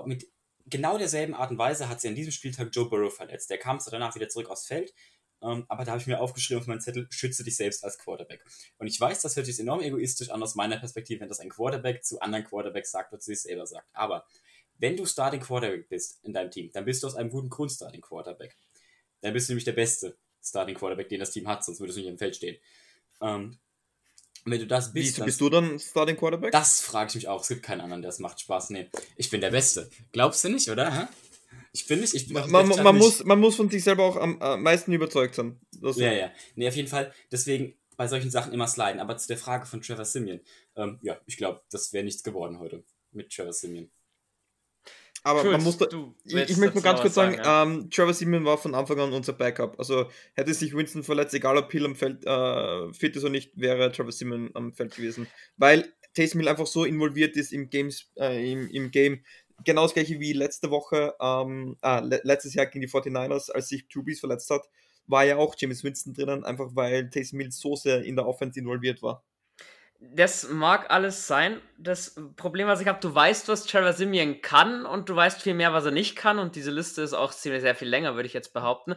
[0.06, 0.28] Mit
[0.66, 3.50] genau derselben Art und Weise hat sie an diesem Spieltag Joe Burrow verletzt.
[3.50, 4.94] Der kam danach wieder zurück aufs Feld,
[5.42, 8.44] ähm, aber da habe ich mir aufgeschrieben auf meinen Zettel, schütze dich selbst als Quarterback.
[8.78, 11.50] Und ich weiß, das hört sich enorm egoistisch an aus meiner Perspektive, wenn das ein
[11.50, 13.88] Quarterback zu anderen Quarterbacks sagt, was sie selber sagt.
[13.94, 14.26] Aber
[14.78, 17.72] wenn du Starting Quarterback bist in deinem Team, dann bist du aus einem guten Grund
[17.72, 18.58] Starting Quarterback.
[19.22, 22.02] Dann bist du nämlich der beste Starting Quarterback, den das Team hat, sonst würdest du
[22.02, 22.58] nicht im Feld stehen.
[23.22, 23.58] Ähm,
[24.46, 25.20] wenn du das bist.
[25.20, 26.52] Wie, bist du dann Starting Quarterback?
[26.52, 27.42] Das frage ich mich auch.
[27.42, 28.70] Es gibt keinen anderen, der es macht Spaß.
[28.70, 29.90] Nee, ich bin der Beste.
[30.12, 31.10] Glaubst du nicht, oder?
[31.74, 32.14] Ich bin nicht.
[32.14, 34.94] Ich bin, man, man, man muss, man muss von sich selber auch am, am meisten
[34.94, 35.60] überzeugt sein.
[35.82, 36.32] ja, ja.
[36.56, 37.14] Nee, auf jeden Fall.
[37.32, 39.00] Deswegen, bei solchen Sachen immer sliden.
[39.00, 40.40] Aber zu der Frage von Trevor Simeon,
[40.76, 43.90] ähm, ja, ich glaube, das wäre nichts geworden heute mit Trevor Simeon.
[45.26, 45.88] Aber Schulz, man muss da,
[46.24, 47.64] ich, ich möchte nur ganz kurz sagen, sagen ja.
[47.64, 49.80] ähm, Trevor Simeon war von Anfang an unser Backup.
[49.80, 53.52] Also hätte sich Winston verletzt, egal ob Hill am Feld äh, fit ist oder nicht,
[53.56, 55.26] wäre Trevor Simeon am Feld gewesen.
[55.58, 59.24] Weil Taysom Hill einfach so involviert ist im, Games, äh, im, im Game.
[59.64, 63.70] Genau das gleiche wie letzte Woche, ähm, ah, le letztes Jahr gegen die 49ers, als
[63.70, 64.70] sich Trubies verletzt hat,
[65.08, 68.60] war ja auch James Winston drinnen, einfach weil Taysom Hill so sehr in der Offense
[68.60, 69.24] involviert war.
[70.00, 71.62] Das mag alles sein.
[71.78, 75.54] Das Problem, was ich habe, du weißt, was Trevor Simeon kann und du weißt viel
[75.54, 76.38] mehr, was er nicht kann.
[76.38, 78.96] Und diese Liste ist auch ziemlich sehr viel länger, würde ich jetzt behaupten.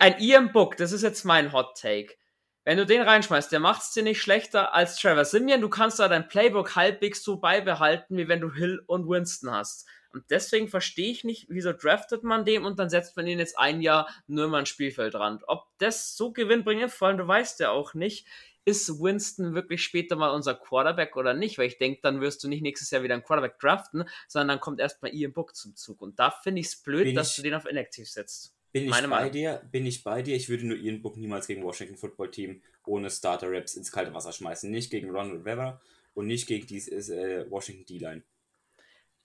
[0.00, 2.14] Ein Ian Book, das ist jetzt mein Hot Take.
[2.64, 5.60] Wenn du den reinschmeißt, der macht es dir nicht schlechter als Trevor Simeon.
[5.60, 9.86] Du kannst da dein Playbook halbwegs so beibehalten, wie wenn du Hill und Winston hast.
[10.12, 13.58] Und deswegen verstehe ich nicht, wieso draftet man dem und dann setzt man ihn jetzt
[13.58, 15.44] ein Jahr nur mal ein Spielfeldrand.
[15.46, 18.26] Ob das so gewinnbringend, vor allem du weißt ja auch nicht,
[18.66, 21.56] ist Winston wirklich später mal unser Quarterback oder nicht?
[21.56, 24.60] Weil ich denke, dann wirst du nicht nächstes Jahr wieder einen Quarterback draften, sondern dann
[24.60, 26.02] kommt erstmal Ian Book zum Zug.
[26.02, 28.54] Und da finde ich es blöd, bin dass ich, du den auf inaktiv setzt.
[28.72, 29.32] Bin ich Meine bei Meinung.
[29.32, 29.62] dir?
[29.70, 30.34] Bin ich bei dir?
[30.34, 34.32] Ich würde nur Ian Book niemals gegen Washington Football Team ohne Starter-Raps ins kalte Wasser
[34.32, 34.68] schmeißen.
[34.68, 35.80] Nicht gegen Ronald Weber
[36.14, 38.22] und nicht gegen die äh, Washington D-Line.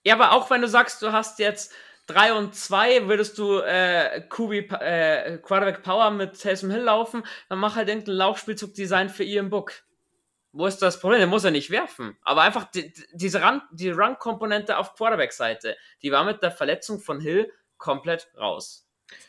[0.04, 1.72] Ja, aber auch wenn du sagst, du hast jetzt
[2.06, 7.58] 3 und 2 würdest du äh, QB, äh, Quarterback Power mit Taysom Hill laufen, dann
[7.58, 9.72] mach halt irgendein Laufspielzug-Design für Ian Book.
[10.52, 11.20] Wo ist das Problem?
[11.20, 12.16] Der muss er nicht werfen.
[12.22, 17.20] Aber einfach die, diese Run, die Run-Komponente auf Quarterback-Seite, die war mit der Verletzung von
[17.20, 18.86] Hill komplett raus.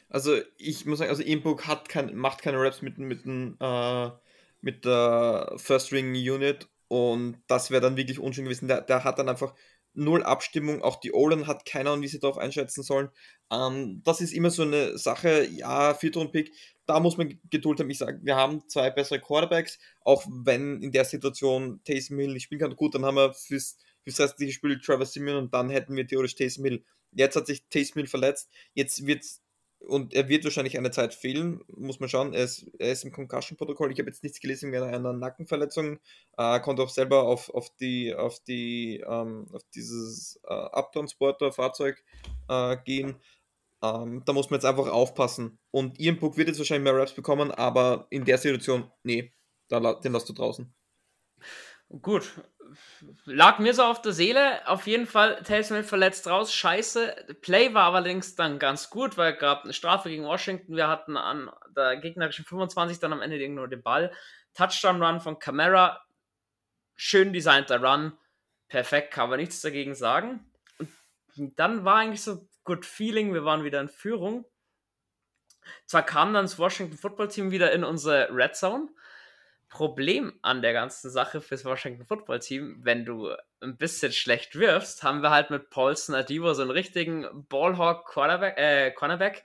[0.10, 4.10] Also ich muss sagen, also Ian Book hat kein, macht keine Raps mit, mit, äh,
[4.62, 8.68] mit der First Ring Unit und das wäre dann wirklich unschön gewesen.
[8.68, 9.54] Der, der hat dann einfach
[9.94, 13.10] null Abstimmung, auch die Olen hat keine Ahnung, wie sie darauf einschätzen sollen.
[13.52, 16.52] Ähm, das ist immer so eine Sache, ja, Viertrunden-Pick,
[16.86, 17.90] da muss man Geduld haben.
[17.90, 22.44] Ich sage, wir haben zwei bessere Quarterbacks, auch wenn in der Situation Taysom Hill nicht
[22.44, 22.76] spielen kann.
[22.76, 26.36] Gut, dann haben wir fürs, fürs restliche Spiel Trevor Simeon und dann hätten wir theoretisch
[26.36, 26.84] Taysom Hill.
[27.12, 29.24] Jetzt hat sich Taysom Hill verletzt, jetzt wird
[29.88, 32.34] und er wird wahrscheinlich eine Zeit fehlen, muss man schauen.
[32.34, 33.92] Er ist, er ist im Concussion-Protokoll.
[33.92, 36.00] Ich habe jetzt nichts gelesen wegen einer Nackenverletzung.
[36.38, 42.04] Er konnte auch selber auf, auf, die, auf, die, ähm, auf dieses äh, Abtransporter-Fahrzeug
[42.48, 43.16] äh, gehen.
[43.82, 45.60] Ähm, da muss man jetzt einfach aufpassen.
[45.72, 49.34] Und Ian Book wird jetzt wahrscheinlich mehr Raps bekommen, aber in der Situation, nee,
[49.68, 50.74] da, den lässt du draußen.
[52.02, 52.42] Gut,
[53.26, 54.68] lag mir so auf der Seele.
[54.68, 56.54] Auf jeden Fall Hill verletzt raus.
[56.54, 57.36] Scheiße.
[57.42, 60.76] Play war allerdings dann ganz gut, weil es gab eine Strafe gegen Washington.
[60.76, 64.12] Wir hatten an der gegnerischen 25 dann am Ende nur den Ball.
[64.54, 66.06] Touchdown-Run von Camara.
[66.96, 68.18] Schön designter Run.
[68.68, 70.52] Perfekt, kann man nichts dagegen sagen.
[71.38, 73.34] Und dann war eigentlich so good feeling.
[73.34, 74.46] Wir waren wieder in Führung.
[75.86, 78.90] Zwar kam dann das Washington Football Team wieder in unsere Red Zone
[79.74, 85.02] Problem an der ganzen Sache fürs Washington Football Team, wenn du ein bisschen schlecht wirfst,
[85.02, 89.44] haben wir halt mit Paulson Adivo so einen richtigen Ballhawk Quarterback, äh, Cornerback,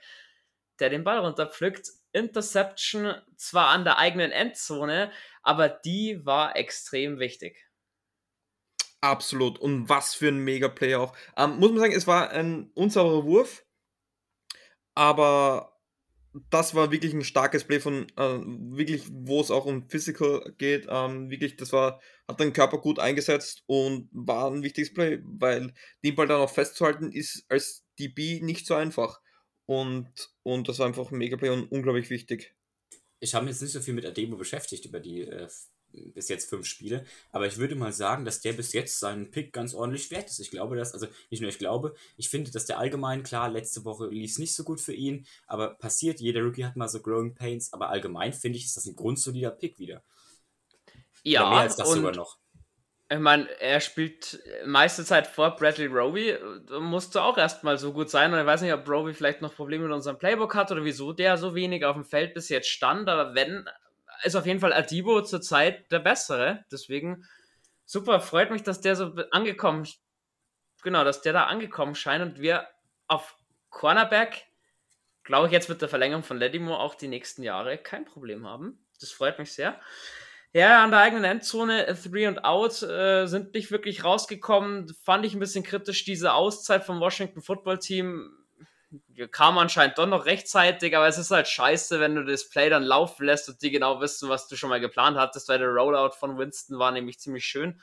[0.79, 1.89] der den Ball runterpflückt.
[2.11, 5.11] Interception zwar an der eigenen Endzone,
[5.41, 7.67] aber die war extrem wichtig.
[9.01, 9.57] Absolut.
[9.57, 11.15] Und was für ein Mega-Play auch.
[11.37, 13.65] Ähm, muss man sagen, es war ein unsauberer Wurf,
[14.93, 15.68] aber
[16.49, 18.39] das war wirklich ein starkes Play von, äh,
[18.75, 20.87] wirklich, wo es auch um Physical geht.
[20.89, 25.73] Ähm, wirklich, das war, hat den Körper gut eingesetzt und war ein wichtiges Play, weil
[26.03, 29.21] den Ball dann auch festzuhalten ist als DB nicht so einfach.
[29.65, 30.11] Und,
[30.43, 32.55] und das war einfach ein Mega-Play und unglaublich wichtig.
[33.19, 35.47] Ich habe mich jetzt nicht so viel mit Ademo beschäftigt über die äh,
[35.91, 37.05] bis jetzt fünf Spiele.
[37.31, 40.39] Aber ich würde mal sagen, dass der bis jetzt seinen Pick ganz ordentlich wert ist.
[40.39, 43.85] Ich glaube, dass, also nicht nur ich glaube, ich finde, dass der allgemein, klar, letzte
[43.85, 47.01] Woche lief es nicht so gut für ihn, aber passiert, jeder Rookie hat mal so
[47.01, 50.03] Growing Pains, aber allgemein finde ich, ist das ein grundsolider Pick wieder.
[51.23, 52.37] Ja, Oder mehr als das sogar noch.
[53.11, 56.37] Ich meine, er spielt meiste Zeit vor Bradley Roby.
[56.79, 58.31] Musste auch erstmal so gut sein.
[58.31, 61.11] Und ich weiß nicht, ob Roby vielleicht noch Probleme mit unserem Playbook hat oder wieso
[61.11, 63.09] der so wenig auf dem Feld bis jetzt stand.
[63.09, 63.67] Aber wenn
[64.23, 66.65] ist auf jeden Fall Adibo zurzeit der bessere.
[66.71, 67.25] Deswegen
[67.85, 69.87] super, freut mich, dass der so angekommen,
[70.83, 72.67] genau, dass der da angekommen scheint und wir
[73.07, 73.35] auf
[73.69, 74.45] Cornerback,
[75.23, 78.85] glaube ich, jetzt mit der Verlängerung von Ledimo auch die nächsten Jahre kein Problem haben.
[78.99, 79.79] Das freut mich sehr.
[80.51, 84.91] Ja, an der eigenen Endzone, Three und Out, äh, sind nicht wirklich rausgekommen.
[85.03, 88.38] Fand ich ein bisschen kritisch, diese Auszeit vom Washington Football Team
[89.31, 92.83] kam anscheinend doch noch rechtzeitig, aber es ist halt scheiße, wenn du das Play dann
[92.83, 96.15] laufen lässt und die genau wissen, was du schon mal geplant hattest, weil der Rollout
[96.15, 97.79] von Winston war nämlich ziemlich schön.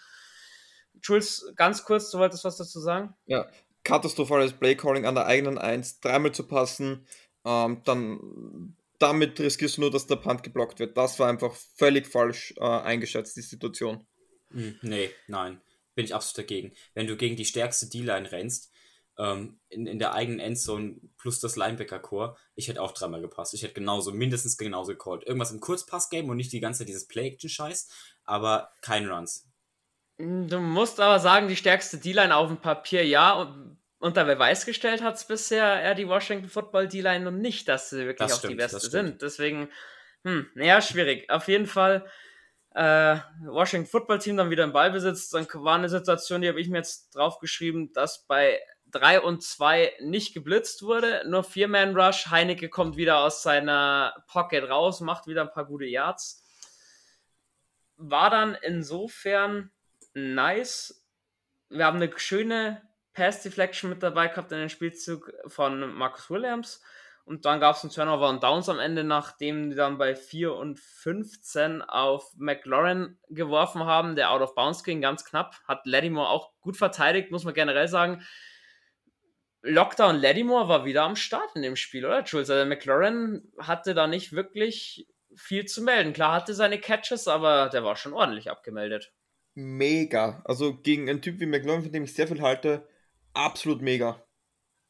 [1.02, 3.14] Jules, ganz kurz, du wolltest was dazu sagen?
[3.26, 3.46] Ja,
[3.84, 7.06] katastrophales Playcalling an der eigenen Eins, dreimal zu passen,
[7.44, 10.96] ähm, dann damit riskierst du nur, dass der Punt geblockt wird.
[10.96, 14.06] Das war einfach völlig falsch äh, eingeschätzt, die Situation.
[14.50, 15.60] Hm, nee, nein.
[15.94, 16.72] Bin ich absolut dagegen.
[16.94, 18.72] Wenn du gegen die stärkste D-Line rennst,
[19.18, 23.54] ähm, in, in der eigenen Endzone plus das Linebacker-Core, ich hätte auch dreimal gepasst.
[23.54, 25.26] Ich hätte genauso, mindestens genauso gecallt.
[25.26, 27.88] Irgendwas im Kurzpass-Game und nicht die ganze Zeit dieses Play-Action-Scheiß,
[28.24, 29.48] aber kein Runs.
[30.18, 35.02] Du musst aber sagen, die stärkste D-Line auf dem Papier, ja, und unter Beweis gestellt
[35.02, 38.38] hat es bisher eher die Washington Football D-Line noch nicht, dass sie wirklich das auch
[38.38, 39.22] stimmt, die Beste sind.
[39.22, 39.68] Deswegen,
[40.24, 41.28] hm, naja, schwierig.
[41.30, 42.06] Auf jeden Fall,
[42.76, 45.30] äh, Washington Football Team dann wieder im Ballbesitz.
[45.30, 48.60] Dann war eine Situation, die habe ich mir jetzt draufgeschrieben, dass bei
[48.90, 52.30] 3 und 2 nicht geblitzt wurde, nur 4-Man-Rush.
[52.30, 56.44] Heinecke kommt wieder aus seiner Pocket raus, macht wieder ein paar gute Yards.
[57.96, 59.70] War dann insofern
[60.12, 61.02] nice.
[61.70, 62.82] Wir haben eine schöne
[63.14, 66.82] Pass Deflection mit dabei gehabt in den Spielzug von Marcus Williams.
[67.26, 70.54] Und dann gab es einen Turnover und Downs am Ende, nachdem die dann bei 4
[70.54, 75.56] und 15 auf McLaurin geworfen haben, der out of bounds ging, ganz knapp.
[75.66, 78.24] Hat Lattimore auch gut verteidigt, muss man generell sagen.
[79.62, 82.48] Lockdown Lattimore war wieder am Start in dem Spiel, oder Jules?
[82.48, 86.12] Also McLaurin hatte da nicht wirklich viel zu melden.
[86.12, 89.12] Klar hatte seine Catches, aber der war schon ordentlich abgemeldet.
[89.54, 90.42] Mega.
[90.44, 92.86] Also gegen einen Typ wie McLaurin, von dem ich sehr viel halte,
[93.34, 94.22] absolut mega.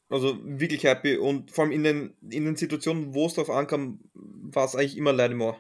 [0.09, 4.01] Also wirklich happy und vor allem in den, in den Situationen, wo es drauf ankam,
[4.15, 5.57] war es eigentlich immer Lattimore.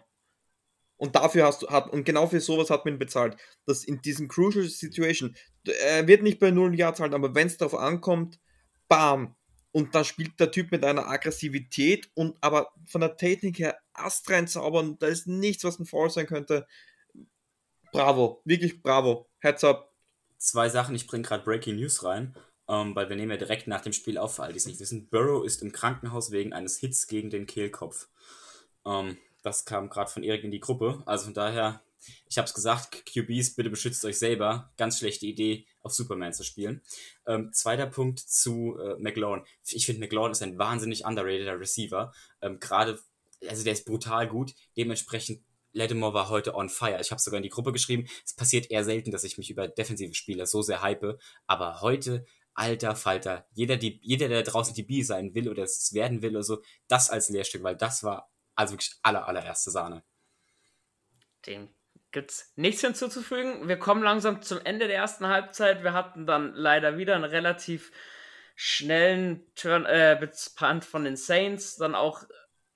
[0.96, 3.36] Und dafür hast du, hat, und genau für sowas hat man ihn bezahlt.
[3.66, 7.58] Dass in diesen Crucial Situation, er wird nicht bei 0 Yards halten, aber wenn es
[7.58, 8.38] darauf ankommt,
[8.88, 9.34] bam.
[9.72, 14.48] Und dann spielt der Typ mit einer Aggressivität und aber von der Technik her astrein
[14.48, 16.66] zaubern, da ist nichts, was ein Foul sein könnte.
[17.92, 19.28] Bravo, wirklich bravo.
[19.40, 19.92] Heads up.
[20.38, 22.34] Zwei Sachen, ich bringe gerade Breaking News rein
[22.68, 24.80] ähm, weil wir nehmen ja direkt nach dem Spiel auf, für all die es nicht
[24.80, 25.08] wissen.
[25.08, 28.08] Burrow ist im Krankenhaus wegen eines Hits gegen den Kehlkopf.
[28.84, 31.02] Ähm, das kam gerade von Erik in die Gruppe.
[31.06, 31.82] Also von daher,
[32.28, 34.72] ich habe es gesagt, QBs, bitte beschützt euch selber.
[34.76, 36.82] Ganz schlechte Idee, auf Superman zu spielen.
[37.26, 39.44] Ähm, zweiter Punkt zu äh, McLaurin.
[39.68, 42.12] Ich finde, McLaurin ist ein wahnsinnig underrateder Receiver.
[42.42, 42.98] Ähm, Gerade,
[43.48, 44.54] also der ist brutal gut.
[44.76, 46.98] Dementsprechend Lattimore war heute on fire.
[47.00, 48.08] Ich habe sogar in die Gruppe geschrieben.
[48.24, 51.20] Es passiert eher selten, dass ich mich über defensive Spieler so sehr hype.
[51.46, 52.24] Aber heute
[52.56, 53.46] alter Falter.
[53.52, 56.62] Jeder, die, jeder, der draußen die B sein will oder es werden will oder so,
[56.88, 60.02] das als Lehrstück, weil das war also wirklich aller, allererste Sahne.
[61.46, 61.68] Dem
[62.10, 63.68] gibt's nichts hinzuzufügen.
[63.68, 65.84] Wir kommen langsam zum Ende der ersten Halbzeit.
[65.84, 67.92] Wir hatten dann leider wieder einen relativ
[68.54, 70.16] schnellen Turn, äh,
[70.56, 72.24] Punt von den Saints, dann auch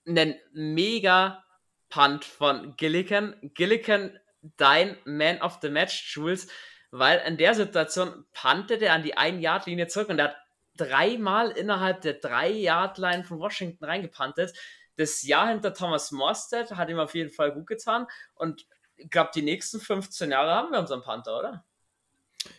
[0.06, 1.42] einen mega
[1.88, 3.34] Punt von Gilligan.
[3.54, 4.18] Gilligan,
[4.58, 6.48] dein Man of the Match, Jules
[6.90, 10.36] weil in der Situation pannte er an die 1-Yard-Linie zurück und er hat
[10.76, 14.52] dreimal innerhalb der 3-Yard-Line von Washington reingepantet.
[14.96, 19.30] Das Jahr hinter Thomas Morstead hat ihm auf jeden Fall gut getan und ich glaube,
[19.34, 21.64] die nächsten 15 Jahre haben wir unseren Panther, oder?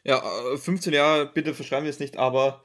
[0.03, 0.21] Ja,
[0.55, 2.63] 15 äh, Jahre, bitte verschreiben wir es nicht, aber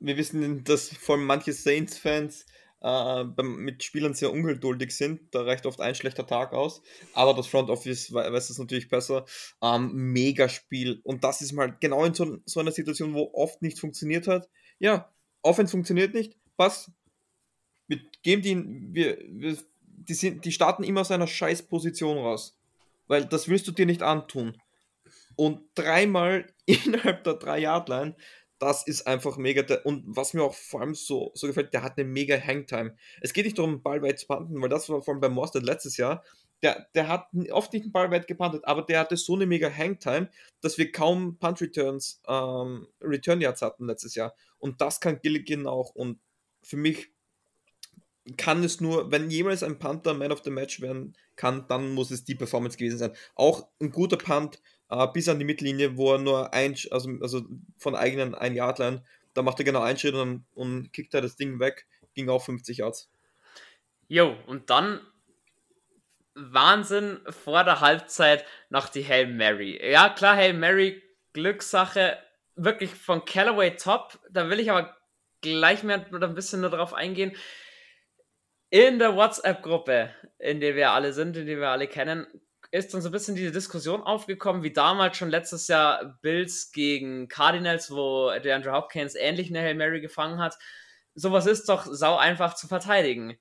[0.00, 2.46] wir wissen, dass vor allem manche Saints-Fans
[2.80, 5.34] äh, mit Spielern sehr ungeduldig sind.
[5.34, 6.82] Da reicht oft ein schlechter Tag aus.
[7.12, 9.24] Aber das Front Office weiß es natürlich besser.
[9.62, 11.00] Ähm, Megaspiel.
[11.02, 14.48] Und das ist mal genau in so, so, einer Situation, wo oft nicht funktioniert hat.
[14.78, 15.12] Ja,
[15.42, 16.36] Offense funktioniert nicht.
[16.56, 16.90] Was?
[17.88, 22.58] Wir geben die, wir, wir, die, sind, die starten immer aus einer scheiß Position raus.
[23.06, 24.56] Weil das willst du dir nicht antun.
[25.36, 28.14] Und dreimal innerhalb der 3-Yard-Line
[28.58, 29.62] das ist einfach mega.
[29.84, 32.96] Und was mir auch vor allem so, so gefällt, der hat eine mega Hangtime.
[33.20, 35.62] Es geht nicht darum, Ball weit zu panten, weil das war vor allem bei Mostert
[35.62, 36.24] letztes Jahr.
[36.62, 39.70] Der, der hat oft nicht einen Ball weit gepantet, aber der hatte so eine mega
[39.70, 40.28] Hangtime,
[40.60, 44.34] dass wir kaum Punt Returns, ähm, Return Yards hatten letztes Jahr.
[44.58, 45.94] Und das kann Gilligan auch.
[45.94, 46.18] Und
[46.62, 47.12] für mich
[48.36, 52.10] kann es nur, wenn jemals ein Panther Man of the Match werden kann, dann muss
[52.10, 53.12] es die Performance gewesen sein.
[53.36, 54.60] Auch ein guter Punt
[54.90, 57.42] äh, bis an die Mittellinie, wo er nur ein, also, also
[57.76, 61.20] von eigenen ein Yard line, da macht er genau einen Schritt und, und kickt er
[61.20, 63.10] das Ding weg, ging auch 50 Yards.
[64.08, 65.00] Jo, und dann
[66.34, 69.78] Wahnsinn vor der Halbzeit noch die Hail Mary.
[69.82, 72.18] Ja, klar, Hail Mary, Glückssache,
[72.54, 74.18] wirklich von Callaway top.
[74.30, 74.96] Da will ich aber
[75.40, 77.36] gleich mehr ein bisschen nur drauf eingehen.
[78.70, 82.26] In der WhatsApp-Gruppe, in der wir alle sind, in der wir alle kennen,
[82.70, 87.28] ist dann so ein bisschen diese Diskussion aufgekommen, wie damals schon letztes Jahr Bills gegen
[87.28, 90.58] Cardinals, wo der Andrew Hopkins ähnlich eine Hail Mary gefangen hat.
[91.14, 93.38] Sowas ist doch sau einfach zu verteidigen.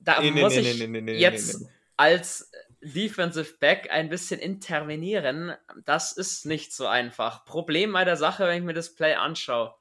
[0.00, 1.66] Da nee, muss nee, ich nee, jetzt
[1.96, 2.50] als
[2.80, 5.54] Defensive Back ein bisschen intervenieren.
[5.84, 7.44] Das ist nicht so einfach.
[7.44, 9.74] Problem bei der Sache, wenn ich mir das Play anschaue.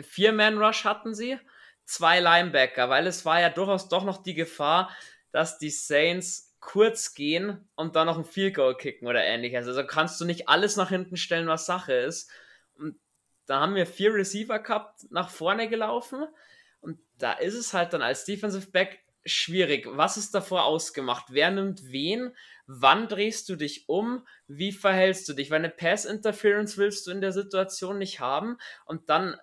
[0.00, 1.38] Vier-Man-Rush hatten sie.
[1.90, 4.94] zwei Linebacker, weil es war ja durchaus doch noch die Gefahr,
[5.32, 9.66] dass die Saints kurz gehen und dann noch ein Field Goal kicken oder ähnliches.
[9.66, 12.30] Also kannst du nicht alles nach hinten stellen, was Sache ist.
[12.74, 12.98] Und
[13.46, 16.26] da haben wir vier Receiver gehabt, nach vorne gelaufen.
[16.80, 19.86] Und da ist es halt dann als Defensive Back schwierig.
[19.90, 21.26] Was ist davor ausgemacht?
[21.30, 22.34] Wer nimmt wen?
[22.66, 24.26] Wann drehst du dich um?
[24.46, 25.50] Wie verhältst du dich?
[25.50, 28.56] Weil eine Pass Interference willst du in der Situation nicht haben.
[28.84, 29.36] Und dann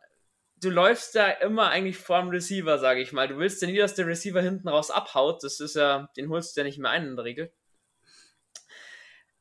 [0.61, 3.27] du läufst ja immer eigentlich vor dem Receiver, sage ich mal.
[3.27, 5.43] Du willst ja nie, dass der Receiver hinten raus abhaut.
[5.43, 7.53] Das ist ja, den holst du ja nicht mehr ein in der Regel.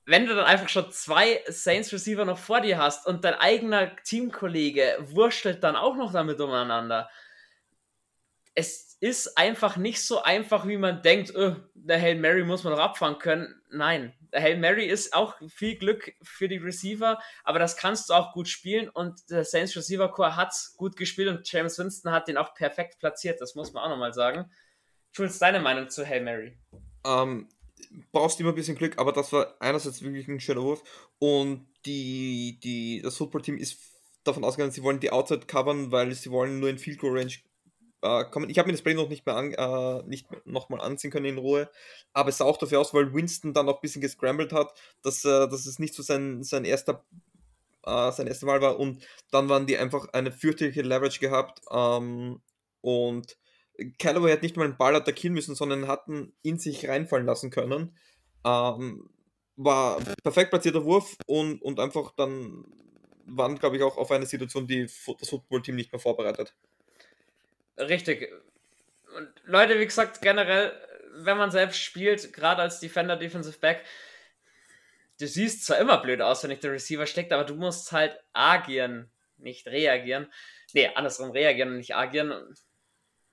[0.04, 3.96] Wenn du dann einfach schon zwei Saints Receiver noch vor dir hast und dein eigener
[4.04, 7.10] Teamkollege wurschtelt dann auch noch damit umeinander,
[8.56, 12.72] es ist einfach nicht so einfach, wie man denkt, oh, der Hail Mary muss man
[12.72, 13.54] doch abfangen können.
[13.70, 18.14] Nein, der Hail Mary ist auch viel Glück für die Receiver, aber das kannst du
[18.14, 22.28] auch gut spielen und der Saints Receiver Core hat gut gespielt und James Winston hat
[22.28, 24.50] den auch perfekt platziert, das muss man auch nochmal sagen.
[25.12, 26.58] Schulz, deine Meinung zu Hail Mary?
[27.04, 27.48] Ähm,
[28.10, 30.82] brauchst immer ein bisschen Glück, aber das war einerseits wirklich ein schöner Wurf
[31.18, 33.78] und die, die, das Footballteam ist
[34.24, 37.34] davon ausgegangen, sie wollen die Outside covern, weil sie wollen nur in Field Goal Range
[38.02, 38.50] äh, kommen.
[38.50, 41.38] Ich habe mir das Play noch nicht mehr an, äh, nicht nochmal ansehen können in
[41.38, 41.70] Ruhe,
[42.12, 45.24] aber es sah auch dafür aus, weil Winston dann auch ein bisschen gescrambled hat, dass,
[45.24, 47.04] äh, dass es nicht so sein, sein erster
[47.84, 52.40] äh, sein erstes Mal war und dann waren die einfach eine fürchterliche Leverage gehabt ähm,
[52.80, 53.38] und
[53.98, 57.96] Callaway hat nicht mal einen Ball attackieren müssen, sondern hatten in sich reinfallen lassen können.
[58.44, 59.08] Ähm,
[59.56, 62.64] war perfekt platzierter Wurf und, und einfach dann
[63.26, 64.86] waren, glaube ich, auch auf eine Situation, die
[65.18, 66.54] das Footballteam nicht mehr vorbereitet.
[67.78, 68.32] Richtig.
[69.16, 70.72] Und Leute, wie gesagt, generell,
[71.14, 73.84] wenn man selbst spielt, gerade als Defender, Defensive Back,
[75.18, 78.18] du siehst zwar immer blöd aus, wenn nicht der Receiver steckt, aber du musst halt
[78.32, 80.32] agieren, nicht reagieren.
[80.72, 82.54] Nee, andersrum reagieren und nicht agieren.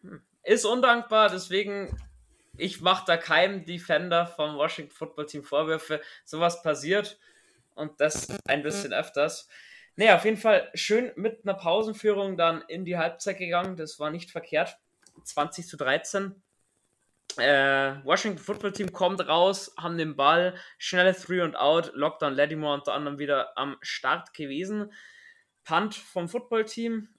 [0.01, 0.21] Hm.
[0.43, 1.97] Ist undankbar, deswegen,
[2.57, 6.01] ich mache da keinem Defender vom Washington Football Team Vorwürfe.
[6.25, 7.17] Sowas passiert
[7.75, 9.47] und das ein bisschen öfters.
[9.95, 13.75] Nee, auf jeden Fall schön mit einer Pausenführung dann in die Halbzeit gegangen.
[13.75, 14.77] Das war nicht verkehrt.
[15.23, 16.33] 20 zu 13.
[17.37, 22.75] Äh, Washington Football Team kommt raus, haben den Ball, schnelle Three und Out, Lockdown Lattimore
[22.75, 24.91] unter anderem wieder am Start gewesen.
[25.63, 27.09] Punt vom Football Team.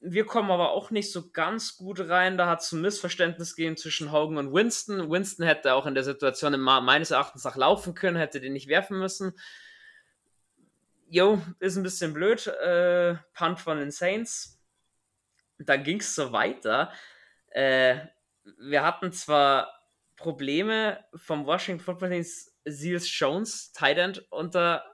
[0.00, 2.38] Wir kommen aber auch nicht so ganz gut rein.
[2.38, 5.10] Da hat es ein Missverständnis gegeben zwischen Hogan und Winston.
[5.10, 8.98] Winston hätte auch in der Situation meines Erachtens nach laufen können, hätte den nicht werfen
[8.98, 9.34] müssen
[11.10, 12.46] jo, ist ein bisschen blöd.
[12.46, 14.58] Äh, Punt von den Saints.
[15.58, 16.92] Dann ging es so weiter.
[17.50, 17.96] Äh,
[18.58, 19.72] wir hatten zwar
[20.16, 22.24] Probleme vom Washington Football Team
[22.64, 24.84] Seals Jones, Tight End, unter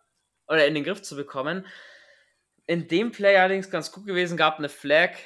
[0.49, 1.67] oder in den Griff zu bekommen.
[2.67, 5.17] In dem Play allerdings ganz gut gewesen, gab eine Flag.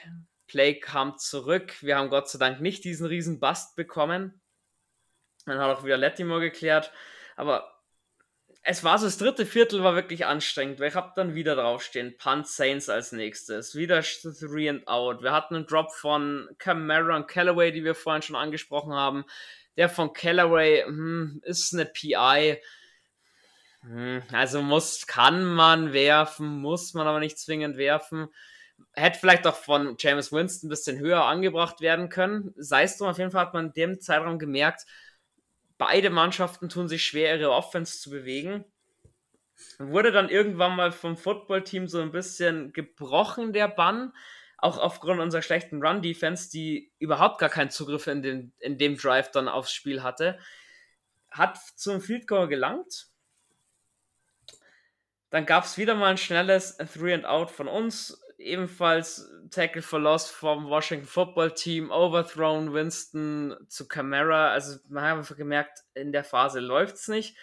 [0.47, 1.82] Play kam zurück.
[1.82, 4.41] Wir haben Gott sei Dank nicht diesen riesen Bust bekommen.
[5.47, 6.93] Dann hat auch wieder Lettimore geklärt.
[7.36, 7.80] Aber
[8.62, 12.16] es war so, das dritte Viertel war wirklich anstrengend, weil ich habe dann wieder draufstehen,
[12.18, 15.22] Punt Saints als nächstes, wieder Three and Out.
[15.22, 19.24] Wir hatten einen Drop von Camara und Callaway, die wir vorhin schon angesprochen haben.
[19.76, 22.61] Der von Callaway hm, ist eine PI.
[23.82, 28.28] Hm, also muss, kann man werfen, muss man aber nicht zwingend werfen.
[28.92, 32.52] Hätte vielleicht auch von James Winston ein bisschen höher angebracht werden können.
[32.56, 34.84] Sei es drum, auf jeden Fall hat man in dem Zeitraum gemerkt,
[35.81, 38.66] Beide Mannschaften tun sich schwer, ihre Offense zu bewegen.
[39.78, 44.12] Wurde dann irgendwann mal vom Footballteam so ein bisschen gebrochen, der Bann.
[44.59, 49.31] Auch aufgrund unserer schlechten Run-Defense, die überhaupt gar keinen Zugriff in, den, in dem Drive
[49.31, 50.39] dann aufs Spiel hatte.
[51.31, 53.07] Hat zum Field Goal gelangt.
[55.31, 59.98] Dann gab es wieder mal ein schnelles Three and Out von uns ebenfalls Tackle for
[59.98, 64.53] Loss vom Washington Football Team, overthrown Winston zu Camara.
[64.53, 67.36] Also man hat einfach gemerkt, in der Phase läuft es nicht.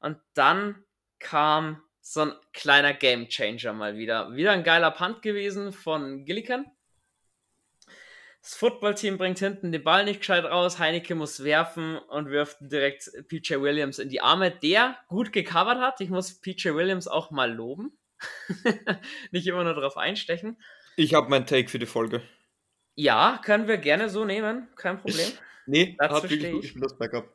[0.00, 0.84] Und dann
[1.18, 4.34] kam so ein kleiner Game Changer mal wieder.
[4.34, 6.66] Wieder ein geiler Punt gewesen von Gilligan.
[8.40, 10.78] Das Footballteam bringt hinten den Ball nicht gescheit raus.
[10.78, 16.00] Heineke muss werfen und wirft direkt PJ Williams in die Arme, der gut gecovert hat.
[16.00, 17.98] Ich muss PJ Williams auch mal loben.
[19.32, 20.56] Nicht immer nur darauf einstechen.
[20.98, 22.22] Ich habe meinen Take für die Folge.
[22.96, 25.28] Ja, können wir gerne so nehmen, kein Problem.
[25.66, 27.32] nee, das hat wirklich gut gespielt, das Backup.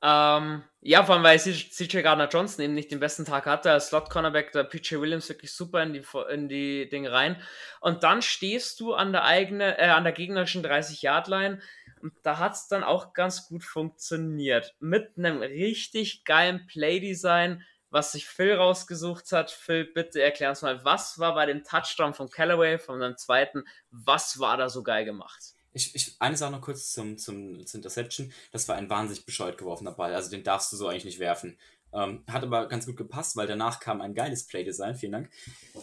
[0.00, 3.72] Ähm, ja, vor allem, weil CJ Gardner Johnson eben nicht den besten Tag hatte.
[3.72, 7.42] Als Slot Cornerback, der PJ Williams wirklich super in die, in die Dinge rein.
[7.80, 11.60] Und dann stehst du an der eigenen, äh, an der gegnerischen 30-Yard-Line.
[12.00, 14.76] Und da hat es dann auch ganz gut funktioniert.
[14.78, 19.50] Mit einem richtig geilen Playdesign was sich Phil rausgesucht hat.
[19.50, 23.64] Phil, bitte erklär uns mal, was war bei dem Touchdown von Callaway, von seinem zweiten,
[23.90, 25.54] was war da so geil gemacht?
[25.72, 28.32] Ich, ich, eine Sache noch kurz zum, zum, zum Interception.
[28.52, 30.14] Das war ein wahnsinnig bescheuert geworfener Ball.
[30.14, 31.58] Also den darfst du so eigentlich nicht werfen.
[31.92, 34.94] Ähm, hat aber ganz gut gepasst, weil danach kam ein geiles Playdesign.
[34.94, 35.30] Vielen Dank.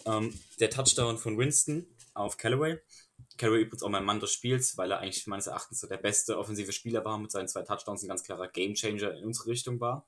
[0.04, 2.78] Ähm, der Touchdown von Winston auf Callaway.
[3.38, 6.38] Callaway übrigens auch mein Mann des Spiels, weil er eigentlich meines Erachtens so der beste
[6.38, 10.06] offensive Spieler war mit seinen zwei Touchdowns, ein ganz klarer Gamechanger in unsere Richtung war.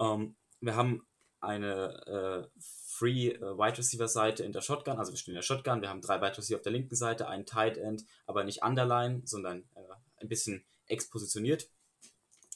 [0.00, 1.06] Ähm, wir haben
[1.40, 5.42] eine äh, Free äh, Wide Receiver Seite in der Shotgun, also wir stehen in der
[5.42, 8.62] Shotgun, wir haben drei Wide Receiver auf der linken Seite, einen Tight End, aber nicht
[8.62, 9.80] underline, sondern äh,
[10.20, 11.68] ein bisschen expositioniert,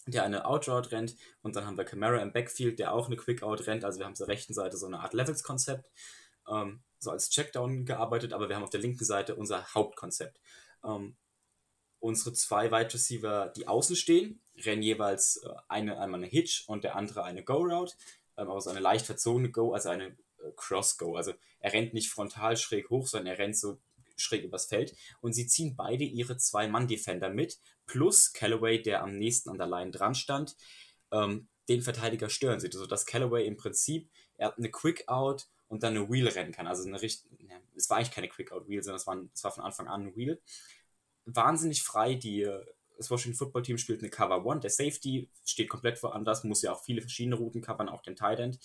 [0.06, 1.16] der eine Outroute rennt.
[1.42, 4.06] Und dann haben wir Camara im Backfield, der auch eine Quick Out rennt, also wir
[4.06, 5.90] haben der rechten Seite so eine Art Levels Konzept,
[6.48, 10.40] ähm, so als Checkdown gearbeitet, aber wir haben auf der linken Seite unser Hauptkonzept.
[10.84, 11.16] Ähm,
[11.98, 16.84] unsere zwei Wide Receiver, die außen stehen, rennen jeweils äh, eine, einmal eine Hitch und
[16.84, 17.94] der andere eine Go-Route,
[18.36, 21.16] ähm, aber so eine leicht verzogene Go, also eine äh, Cross-Go.
[21.16, 23.78] Also er rennt nicht frontal schräg hoch, sondern er rennt so
[24.16, 24.94] schräg übers Feld.
[25.20, 29.66] Und sie ziehen beide ihre zwei Mann-Defender mit, plus Callaway, der am nächsten an der
[29.66, 30.56] Line dran stand,
[31.10, 35.96] ähm, den Verteidiger stören sie, sodass Callaway im Prinzip, er hat eine Quick-Out und dann
[35.96, 36.66] eine Wheel rennen kann.
[36.66, 39.64] Also eine richtig, ja, es war eigentlich keine Quick-Out-Wheel, sondern es war, es war von
[39.64, 40.40] Anfang an eine Wheel.
[41.26, 42.48] Wahnsinnig frei, die,
[43.00, 44.60] das Washington Football Team spielt eine Cover One.
[44.60, 48.40] Der Safety steht komplett woanders, muss ja auch viele verschiedene Routen covern, auch den Tight
[48.40, 48.58] End.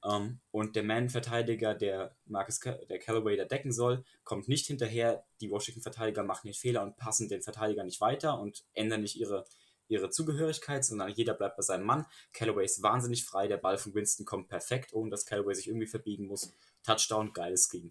[0.00, 5.26] Um, ähm, und der Man-Verteidiger, der Marcus der Callaway da decken soll, kommt nicht hinterher.
[5.40, 9.44] Die Washington-Verteidiger machen den Fehler und passen den Verteidiger nicht weiter und ändern nicht ihre,
[9.88, 12.06] ihre Zugehörigkeit, sondern jeder bleibt bei seinem Mann.
[12.32, 15.88] Callaway ist wahnsinnig frei, der Ball von Winston kommt perfekt, ohne dass Callaway sich irgendwie
[15.88, 16.54] verbiegen muss.
[16.84, 17.90] Touchdown, geiles Scheme.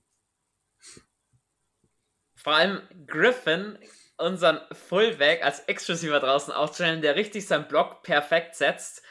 [2.35, 3.77] Vor allem Griffin,
[4.23, 9.03] unseren Fullback als Exklusiver draußen aufzustellen, der richtig seinen Block perfekt setzt.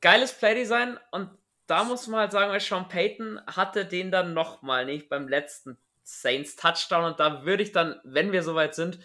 [0.00, 1.30] Geiles Playdesign und
[1.66, 5.78] da muss man halt sagen, weil Sean Payton hatte den dann nochmal nicht beim letzten
[6.02, 8.98] Saints Touchdown und da würde ich dann, wenn wir soweit sind,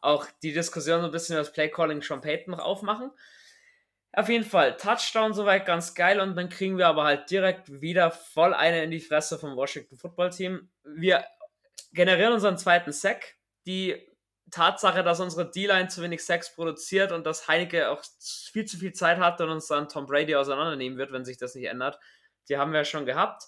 [0.00, 3.10] auch die Diskussion so ein bisschen über das Playcalling Sean Payton noch aufmachen.
[4.12, 8.10] Auf jeden Fall, Touchdown soweit ganz geil und dann kriegen wir aber halt direkt wieder
[8.10, 10.70] voll eine in die Fresse vom Washington Football Team.
[10.84, 11.24] Wir
[11.92, 13.34] generieren unseren zweiten Sack.
[13.66, 14.07] Die
[14.50, 18.02] Tatsache, dass unsere D-Line zu wenig Sacks produziert und dass Heineke auch
[18.52, 21.54] viel zu viel Zeit hat und uns dann Tom Brady auseinandernehmen wird, wenn sich das
[21.54, 21.98] nicht ändert,
[22.48, 23.44] die haben wir ja schon gehabt.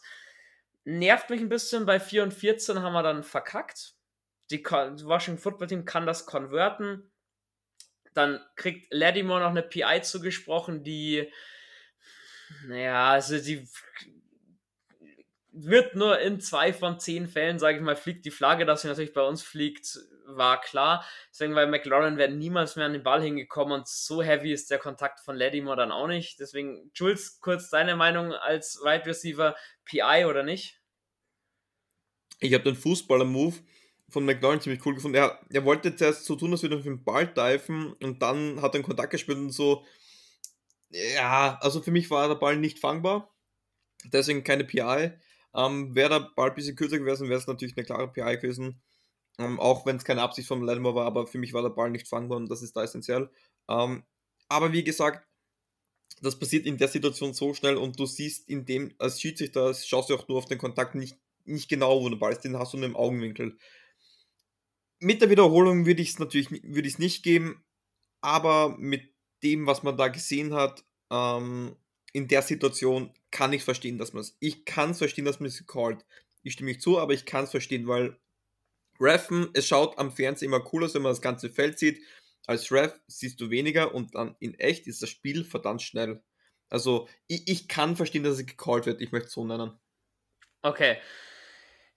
[0.85, 3.95] Nervt mich ein bisschen, bei 4 und 14 haben wir dann verkackt.
[4.51, 7.11] Die Washington Football Team kann das konverten.
[8.15, 11.33] Dann kriegt Lattimore noch eine PI zugesprochen, die,
[12.67, 13.69] naja, also die
[15.65, 18.89] wird nur in zwei von zehn Fällen, sage ich mal, fliegt die Flagge, dass sie
[18.89, 21.05] natürlich bei uns fliegt, war klar.
[21.31, 24.79] Deswegen, weil McLaurin wäre niemals mehr an den Ball hingekommen und so heavy ist der
[24.79, 26.41] Kontakt von Lattimore dann auch nicht.
[26.41, 30.81] Deswegen, Jules, kurz deine Meinung als Wide Receiver, PI oder nicht?
[32.39, 33.57] Ich habe den Fußballer-Move
[34.09, 35.17] von McLaurin ziemlich cool gefunden.
[35.17, 38.73] Er, er wollte zuerst so tun, würde er auf den Ball diven und dann hat
[38.73, 39.85] er einen Kontakt gespielt und so.
[40.91, 43.33] Ja, also für mich war der Ball nicht fangbar.
[44.05, 45.13] Deswegen keine PI.
[45.55, 48.81] Ähm, wäre der Ball ein bisschen kürzer gewesen, wäre es natürlich eine klare PI gewesen.
[49.39, 51.91] Ähm, auch wenn es keine Absicht von Lattimore war, aber für mich war der Ball
[51.91, 53.31] nicht fangbar und das ist da essentiell.
[53.69, 54.05] Ähm,
[54.49, 55.27] aber wie gesagt,
[56.21, 60.11] das passiert in der Situation so schnell und du siehst in dem, als Schiedsrichter, schaust
[60.11, 62.75] du auch nur auf den Kontakt nicht, nicht genau, wo der Ball ist, den hast
[62.75, 63.57] du nur im Augenwinkel.
[64.99, 67.65] Mit der Wiederholung würde ich es natürlich würde ich's nicht geben,
[68.21, 71.77] aber mit dem, was man da gesehen hat, ähm,
[72.13, 74.37] in der Situation kann ich verstehen, dass man es.
[74.41, 76.05] Ich kann es verstehen, dass man es callt.
[76.43, 78.19] Ich stimme mich zu, aber ich kann es verstehen, weil
[78.99, 82.03] Reffen, es schaut am Fernsehen immer cool aus, wenn man das ganze Feld sieht.
[82.47, 86.23] Als Ref siehst du weniger und dann in echt ist das Spiel verdammt schnell.
[86.69, 89.01] Also ich, ich kann verstehen, dass es gecallt wird.
[89.01, 89.79] Ich möchte es so nennen.
[90.63, 90.99] Okay.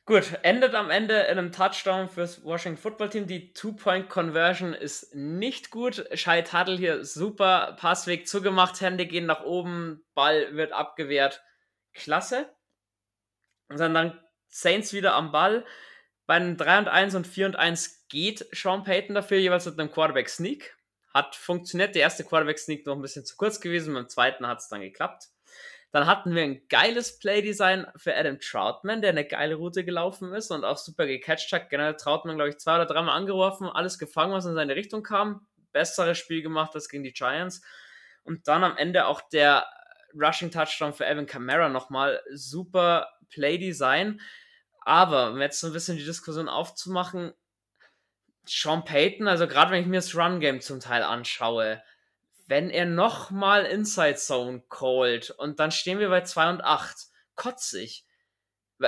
[0.05, 3.25] Gut, endet am Ende in einem Touchdown fürs Washington Football Team.
[3.25, 6.05] Die Two-Point-Conversion ist nicht gut.
[6.13, 11.41] Shai Tuttle hier super Passweg zugemacht, Hände gehen nach oben, Ball wird abgewehrt.
[11.93, 12.53] Klasse.
[13.69, 15.65] Und dann Saints wieder am Ball.
[16.25, 19.79] Bei einem 3 und 1 und 4 und 1 geht Sean Payton dafür, jeweils mit
[19.79, 20.77] einem Quarterback Sneak.
[21.13, 21.95] Hat funktioniert.
[21.95, 24.81] Der erste Quarterback Sneak noch ein bisschen zu kurz gewesen, beim zweiten hat es dann
[24.81, 25.29] geklappt.
[25.93, 30.49] Dann hatten wir ein geiles Playdesign für Adam Troutman, der eine geile Route gelaufen ist
[30.49, 31.69] und auch super gecatcht hat.
[31.69, 35.45] Generell Troutman, glaube ich, zwei oder dreimal angeworfen, alles gefangen, was in seine Richtung kam.
[35.71, 37.61] Besseres Spiel gemacht als gegen die Giants.
[38.23, 39.67] Und dann am Ende auch der
[40.19, 42.23] Rushing Touchdown für Evan Kamara nochmal.
[42.31, 44.19] Super Playdesign.
[44.81, 47.33] Aber, um jetzt so ein bisschen die Diskussion aufzumachen,
[48.45, 51.83] Sean Payton, also gerade wenn ich mir das Run-Game zum Teil anschaue,
[52.53, 58.05] wenn er nochmal Inside Zone callt und dann stehen wir bei 2 und 8, kotzig.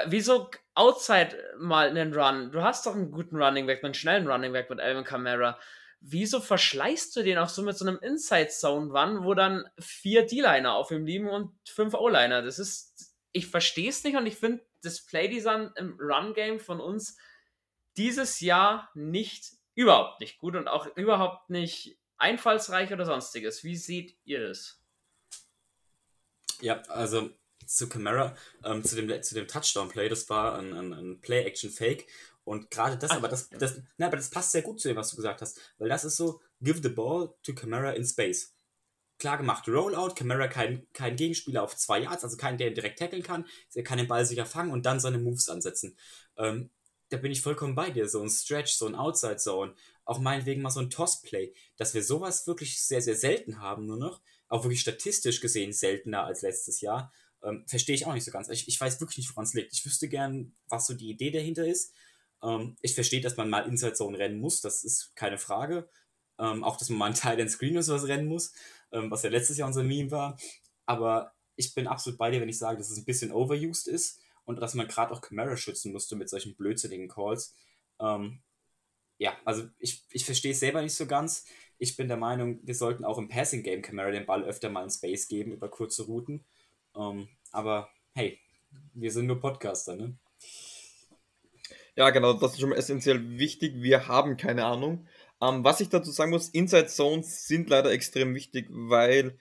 [0.06, 2.52] Wieso Outside mal einen Run?
[2.52, 5.58] Du hast doch einen guten Running Back, einen schnellen Running Back mit Alvin Kamara.
[6.00, 10.28] Wieso verschleißt du den auch so mit so einem Inside Zone Run, wo dann vier
[10.28, 12.44] D-Liner auf ihm liegen und fünf O-Liner?
[12.44, 16.80] Das ist, ich verstehe es nicht und ich finde das Playdesign im Run Game von
[16.80, 17.18] uns
[17.98, 23.64] dieses Jahr nicht überhaupt nicht gut und auch überhaupt nicht einfallsreich oder sonstiges.
[23.64, 24.80] Wie seht ihr das?
[26.62, 27.32] Ja, also
[27.66, 32.08] zu Camara, ähm, zu dem, zu dem Touchdown-Play, das war ein, ein, ein Play-Action-Fake.
[32.44, 34.98] Und gerade das, Ach, aber das, das, na, aber das passt sehr gut zu dem,
[34.98, 35.60] was du gesagt hast.
[35.78, 38.54] Weil das ist so, give the ball to Camara in space.
[39.18, 43.00] Klar gemacht, Rollout, Camara kein, kein Gegenspieler auf zwei Yards, also keinen, der ihn direkt
[43.00, 43.46] tackeln kann.
[43.74, 45.98] Er kann den Ball sicher fangen und dann seine Moves ansetzen.
[46.38, 46.70] Ähm,
[47.10, 48.08] da bin ich vollkommen bei dir.
[48.08, 49.74] So ein Stretch, so ein Outside Zone,
[50.06, 51.54] auch meinetwegen mal so ein Toss-Play.
[51.78, 54.22] Dass wir sowas wirklich sehr, sehr selten haben, nur noch.
[54.48, 57.12] Auch wirklich statistisch gesehen seltener als letztes Jahr.
[57.44, 58.50] Ähm, verstehe ich auch nicht so ganz.
[58.50, 59.74] Ich, ich weiß wirklich nicht, woran es liegt.
[59.74, 61.94] Ich wüsste gern, was so die Idee dahinter ist.
[62.44, 65.90] Ähm, ich verstehe, dass man mal Inside Zone rennen muss, das ist keine Frage.
[66.38, 68.54] Ähm, auch, dass man mal einen Teil in Screen oder sowas rennen muss,
[68.92, 70.38] ähm, was ja letztes Jahr unser Meme war.
[70.86, 74.20] Aber ich bin absolut bei dir, wenn ich sage, dass es ein bisschen overused ist
[74.44, 77.56] und dass man gerade auch Camara schützen musste mit solchen blödsinnigen Calls.
[78.00, 78.42] Ähm,
[79.18, 81.46] ja, also ich, ich verstehe es selber nicht so ganz.
[81.78, 84.84] Ich bin der Meinung, wir sollten auch im Passing Game Camara den Ball öfter mal
[84.84, 86.46] in Space geben über kurze Routen.
[86.96, 88.40] Ähm, aber hey,
[88.94, 90.18] wir sind nur Podcaster, ne?
[91.98, 93.76] Ja, genau, das ist schon mal essentiell wichtig.
[93.78, 95.08] Wir haben keine Ahnung.
[95.42, 99.38] Ähm, was ich dazu sagen muss, Inside Zones sind leider extrem wichtig, weil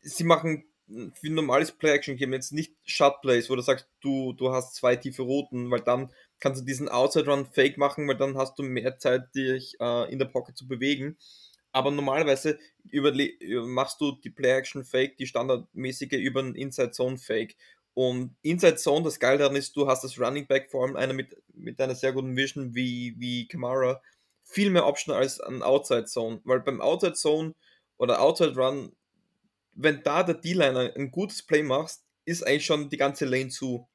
[0.00, 4.74] sie machen für ein normales Play-Action-Game jetzt nicht Shot-Plays, wo du sagst, du, du hast
[4.74, 6.12] zwei tiefe Routen, weil dann
[6.44, 10.18] kannst du diesen Outside-Run fake machen, weil dann hast du mehr Zeit, dich äh, in
[10.18, 11.16] der Pocket zu bewegen.
[11.72, 12.58] Aber normalerweise
[13.64, 17.56] machst du die Play-Action-Fake, die standardmäßige, über einen Inside-Zone-Fake.
[17.94, 21.14] Und Inside Zone, das Geile daran ist, du hast das Running Back, vor allem einer
[21.14, 24.02] mit, mit einer sehr guten Vision wie, wie Kamara,
[24.42, 26.42] viel mehr Option als an Outside Zone.
[26.44, 27.54] Weil beim Outside Zone
[27.96, 28.92] oder Outside Run,
[29.72, 33.88] wenn da der D-Liner ein gutes Play macht, ist eigentlich schon die ganze Lane zu.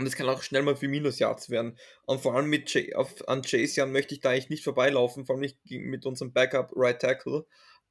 [0.00, 1.76] Und es kann auch schnell mal für Minus-Yards werden.
[2.06, 5.26] Und vor allem mit J auf, an Chase Young möchte ich da eigentlich nicht vorbeilaufen,
[5.26, 7.44] vor allem nicht mit unserem Backup Right Tackle.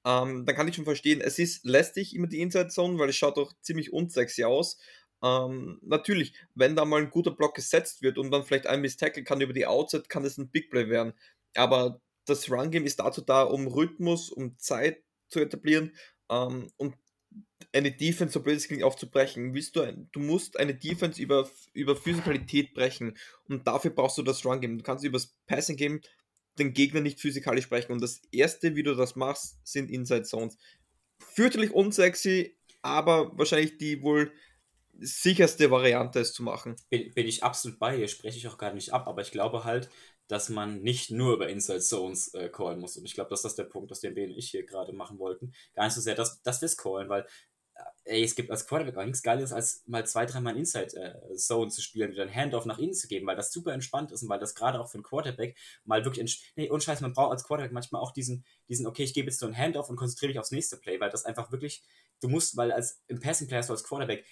[0.03, 3.15] Ähm, dann kann ich schon verstehen, es ist lästig immer die Inside Zone, weil es
[3.15, 4.79] schaut doch ziemlich unsexy aus.
[5.23, 8.97] Ähm, natürlich, wenn da mal ein guter Block gesetzt wird und dann vielleicht ein Miss
[8.97, 11.13] Tackle kann über die Outside, kann das ein Big Play werden.
[11.53, 15.93] Aber das Run Game ist dazu da, um Rhythmus, um Zeit zu etablieren
[16.31, 16.95] ähm, und
[17.71, 19.53] eine Defense so blöd es klingt aufzubrechen.
[19.53, 23.17] Willst du, du musst eine Defense über, über Physikalität brechen
[23.47, 24.77] und dafür brauchst du das Run Game.
[24.77, 26.01] Du kannst über das Passing Game
[26.57, 30.57] den Gegner nicht physikalisch brechen und das erste, wie du das machst, sind Inside Zones.
[31.19, 34.31] Fürchterlich unsexy, aber wahrscheinlich die wohl
[35.01, 36.75] sicherste Variante, es zu machen.
[36.89, 39.63] Bin, bin ich absolut bei dir, spreche ich auch gar nicht ab, aber ich glaube
[39.63, 39.89] halt,
[40.29, 42.95] dass man nicht nur über Inside Zones äh, callen muss.
[42.95, 45.17] Und ich glaube, dass das der Punkt, aus dem Ben und ich hier gerade machen
[45.17, 45.53] wollten.
[45.73, 47.25] Gar nicht so sehr, dass, dass wir es callen, weil
[47.73, 47.81] äh,
[48.17, 51.71] ey, es gibt als Quarterback auch nichts Geiles, als mal zwei, dreimal Inside äh, Zone
[51.71, 54.29] zu spielen, wieder ein Handoff nach innen zu geben, weil das super entspannt ist und
[54.29, 57.43] weil das gerade auch für einen Quarterback mal wirklich, nee, und scheiße, man braucht als
[57.43, 60.39] Quarterback manchmal auch diesen, diesen, okay, ich gebe jetzt so ein Handoff und konzentriere mich
[60.39, 61.81] aufs nächste Play, weil das einfach wirklich,
[62.21, 64.25] du musst, weil als im Passing Play hast du als Quarterback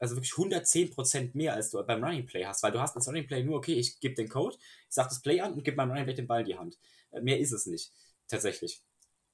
[0.00, 3.26] also wirklich 110% mehr, als du beim Running Play hast, weil du hast als Running
[3.26, 4.56] Play nur, okay, ich gebe den Code,
[4.88, 6.78] ich sage das Play an und gebe meinem Running Back den Ball in die Hand.
[7.12, 7.92] Äh, mehr ist es nicht,
[8.26, 8.82] tatsächlich.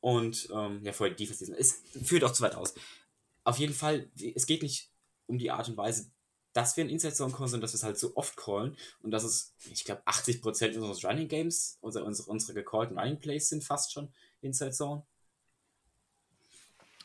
[0.01, 2.75] Und ähm, ja, vorher Defense, es führt auch zu weit aus.
[3.45, 4.91] Auf jeden Fall, es geht nicht
[5.27, 6.11] um die Art und Weise,
[6.53, 9.11] dass wir in Inside Zone kommen, sondern dass wir es halt so oft callen und
[9.11, 13.63] dass es, ich glaube, 80% unseres Running Games, unsere, unsere, unsere gecallten Running Plays sind
[13.63, 15.05] fast schon Inside Zone.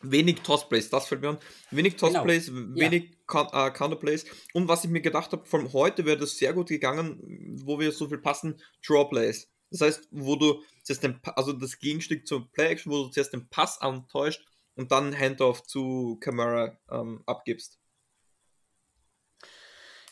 [0.04, 1.38] Wenig Tossplays, das fällt mir an.
[1.70, 2.80] Wenig Tossplays, genau.
[2.80, 3.68] wenig ja.
[3.68, 4.26] äh, Counterplays.
[4.54, 7.92] Und was ich mir gedacht habe, von heute wäre das sehr gut gegangen, wo wir
[7.92, 9.52] so viel passen, Drawplays.
[9.70, 13.48] Das heißt, wo du zuerst den, also das Gegenstück zur Play-Action, wo du zuerst den
[13.50, 14.46] Pass antäuscht
[14.76, 17.80] und dann Handoff zu Camara ähm, abgibst.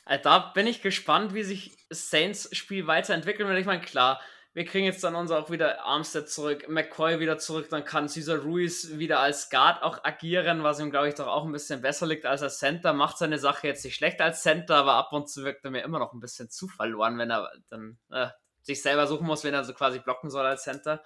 [0.05, 3.59] Äh, da bin ich gespannt, wie sich Saints Spiel weiterentwickeln wird.
[3.59, 4.21] Ich meine, klar,
[4.59, 8.39] wir kriegen jetzt dann unser auch wieder Armstead zurück, McCoy wieder zurück, dann kann Cesar
[8.39, 12.05] Ruiz wieder als Guard auch agieren, was ihm, glaube ich, doch auch ein bisschen besser
[12.05, 12.91] liegt als als Center.
[12.91, 15.81] Macht seine Sache jetzt nicht schlecht als Center, aber ab und zu wirkt er mir
[15.83, 18.27] immer noch ein bisschen zu verloren, wenn er dann äh,
[18.61, 21.05] sich selber suchen muss, wenn er so quasi blocken soll als Center.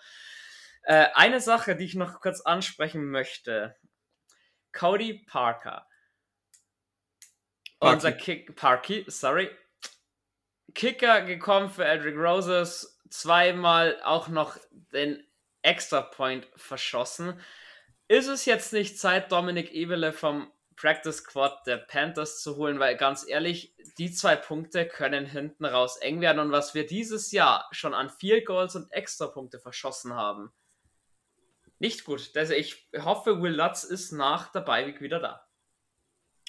[0.81, 3.75] Äh, eine Sache, die ich noch kurz ansprechen möchte.
[4.71, 5.85] Cody Parker.
[7.79, 7.93] Parky.
[7.93, 9.51] Unser Kick, Parky, sorry.
[10.73, 14.57] Kicker gekommen für Edric Roses, zweimal auch noch
[14.91, 15.23] den
[15.61, 17.39] Extra Point verschossen.
[18.07, 22.97] ist es jetzt nicht Zeit, Dominik Ebele vom Practice Squad der Panthers zu holen, weil
[22.97, 27.69] ganz ehrlich, die zwei Punkte können hinten raus eng werden und was wir dieses Jahr
[27.71, 30.51] schon an Field Goals und Extrapunkte verschossen haben,
[31.77, 32.31] nicht gut.
[32.35, 35.47] Also ich hoffe, Will Lutz ist nach der Beiweg wieder da.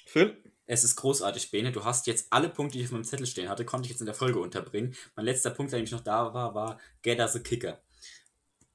[0.07, 0.54] Phil?
[0.67, 1.73] Es ist großartig, Bene.
[1.73, 4.01] Du hast jetzt alle Punkte, die ich auf meinem Zettel stehen hatte, konnte ich jetzt
[4.01, 4.95] in der Folge unterbringen.
[5.15, 7.83] Mein letzter Punkt, der nämlich noch da war, war Get as a Kicker.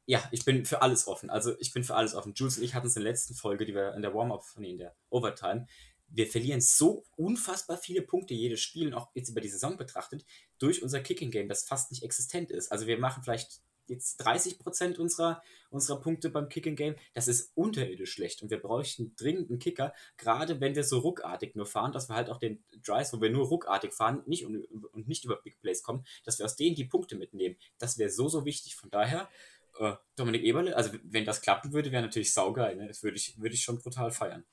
[0.05, 1.29] Ja, ich bin für alles offen.
[1.29, 2.33] Also ich bin für alles offen.
[2.35, 4.71] Jules und ich hatten es in der letzten Folge, die wir in der Warm-Up, nee,
[4.71, 5.67] in der Overtime,
[6.11, 10.25] wir verlieren so unfassbar viele Punkte jedes Spiel, und auch jetzt über die Saison betrachtet,
[10.57, 12.71] durch unser Kicking-Game, das fast nicht existent ist.
[12.71, 16.95] Also wir machen vielleicht jetzt 30% unserer, unserer Punkte beim Kicking Game.
[17.13, 21.55] Das ist unterirdisch schlecht und wir bräuchten dringend einen Kicker, gerade wenn wir so ruckartig
[21.55, 24.65] nur fahren, dass wir halt auch den Drives, wo wir nur ruckartig fahren nicht und,
[24.65, 27.55] und nicht über Big Plays kommen, dass wir aus denen die Punkte mitnehmen.
[27.77, 28.75] Das wäre so, so wichtig.
[28.75, 29.29] Von daher,
[29.79, 32.75] äh, Dominik Eberle, also wenn das klappen würde, wäre natürlich saugeil.
[32.75, 32.87] Ne?
[32.87, 34.45] Das würde ich, würde ich schon brutal feiern.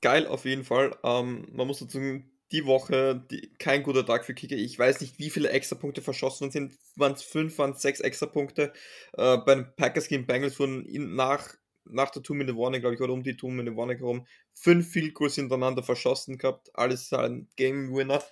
[0.00, 0.96] Geil auf jeden Fall.
[1.04, 2.22] Ähm, man muss dazu
[2.52, 4.56] die Woche die, kein guter Tag für Kicker.
[4.56, 6.74] Ich weiß nicht, wie viele Extrapunkte verschossen sind.
[6.96, 8.72] Waren es fünf, waren es sechs Extrapunkte.
[9.14, 13.00] Äh, bei den Packers gegen Bengals wurden in, nach, nach der Two-Minute Warning, glaube ich,
[13.00, 16.70] oder um die Two-Minute Warning herum, fünf Field Goals hintereinander verschossen gehabt.
[16.74, 18.22] Alles ein Game-Winner.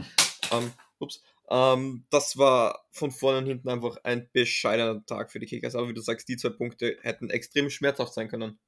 [0.52, 1.22] Ähm, ups.
[1.50, 5.74] Ähm, das war von vorne und hinten einfach ein bescheidener Tag für die Kickers.
[5.74, 8.58] Aber wie du sagst, die zwei Punkte hätten extrem schmerzhaft sein können.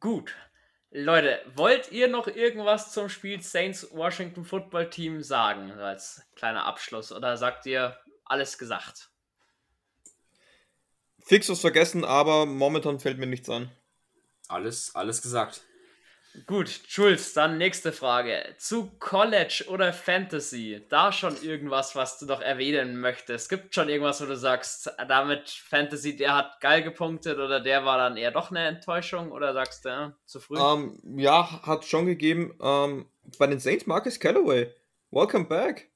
[0.00, 0.36] Gut,
[0.96, 7.10] Leute, wollt ihr noch irgendwas zum Spiel Saints Washington Football Team sagen, als kleiner Abschluss?
[7.10, 9.10] Oder sagt ihr alles gesagt?
[11.18, 13.72] Fix was vergessen, aber momentan fällt mir nichts an.
[14.46, 15.62] Alles, alles gesagt.
[16.46, 18.54] Gut, Jules, dann nächste Frage.
[18.58, 20.84] Zu College oder Fantasy?
[20.88, 23.48] Da schon irgendwas, was du noch erwähnen möchtest?
[23.48, 27.98] Gibt schon irgendwas, wo du sagst, damit Fantasy, der hat geil gepunktet oder der war
[27.98, 30.58] dann eher doch eine Enttäuschung oder sagst du, ja, zu früh?
[30.58, 32.50] Um, ähm, ja, hat schon gegeben.
[32.58, 33.06] Um, ähm,
[33.38, 34.72] bei den Saints Marcus Callaway.
[35.10, 35.93] Welcome back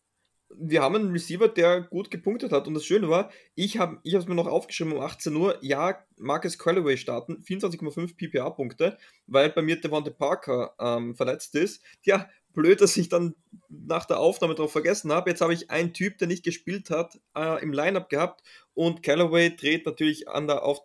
[0.50, 2.66] wir haben einen Receiver, der gut gepunktet hat.
[2.66, 6.58] Und das Schöne war, ich habe es mir noch aufgeschrieben um 18 Uhr, ja, Marcus
[6.58, 11.82] Callaway starten, 24,5 PPA-Punkte, weil bei mir Devonte Parker ähm, verletzt ist.
[12.02, 13.34] Ja, blöd, dass ich dann
[13.68, 15.30] nach der Aufnahme darauf vergessen habe.
[15.30, 18.42] Jetzt habe ich einen Typ, der nicht gespielt hat, äh, im Lineup gehabt
[18.74, 20.80] und Callaway dreht natürlich an der, auf,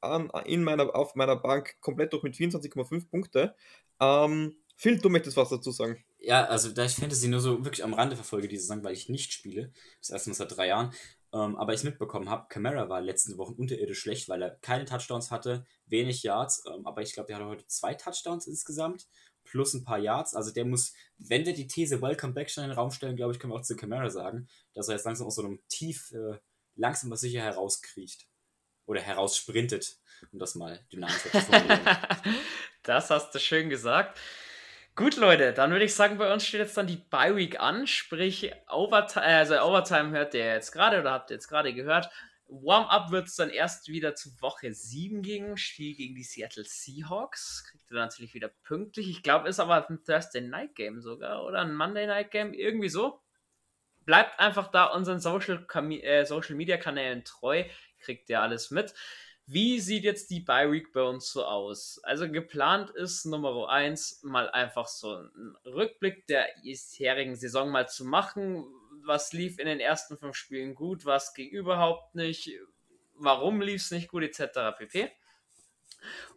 [0.00, 3.54] an, in meiner, auf meiner Bank komplett durch mit 24,5 Punkte.
[4.00, 6.04] Ähm, Phil, du möchtest was dazu sagen.
[6.26, 9.08] Ja, also da ich Fantasy nur so wirklich am Rande verfolge diese Saison, weil ich
[9.08, 10.92] nicht spiele, das erste Mal seit drei Jahren,
[11.32, 15.30] ähm, aber ich mitbekommen habe, Camara war letzte Woche unterirdisch schlecht, weil er keine Touchdowns
[15.30, 19.06] hatte, wenig Yards, ähm, aber ich glaube, der hatte heute zwei Touchdowns insgesamt,
[19.44, 20.34] plus ein paar Yards.
[20.34, 23.32] Also der muss, wenn wir die These Welcome Back schon in den Raum stellen, glaube
[23.32, 26.10] ich, können wir auch zu Camara sagen, dass er jetzt langsam aus so einem Tief
[26.10, 26.38] äh,
[26.74, 28.26] langsam aber sicher herauskriecht.
[28.86, 30.00] Oder heraussprintet,
[30.32, 31.80] um das mal dynamisch zu formulieren.
[32.82, 34.18] das hast du schön gesagt.
[34.96, 37.86] Gut, Leute, dann würde ich sagen, bei uns steht jetzt dann die Bye Week an,
[37.86, 42.08] sprich Overtime, also Overtime hört ihr jetzt gerade oder habt ihr jetzt gerade gehört.
[42.48, 47.64] Warm-up wird es dann erst wieder zu Woche 7 gegen, Spiel gegen die Seattle Seahawks.
[47.70, 49.10] Kriegt ihr natürlich wieder pünktlich.
[49.10, 52.88] Ich glaube, ist aber ein Thursday Night Game sogar oder ein Monday Night Game, irgendwie
[52.88, 53.20] so.
[54.06, 57.64] Bleibt einfach da unseren Social, äh, Social Media Kanälen treu,
[58.00, 58.94] kriegt ihr alles mit.
[59.48, 62.00] Wie sieht jetzt die Bye Week bei uns so aus?
[62.02, 68.04] Also geplant ist Nummer 1 mal einfach so ein Rückblick der bisherigen Saison mal zu
[68.04, 68.66] machen.
[69.04, 72.50] Was lief in den ersten fünf Spielen gut, was ging überhaupt nicht,
[73.14, 74.76] warum lief es nicht gut, etc.
[74.76, 75.12] pp.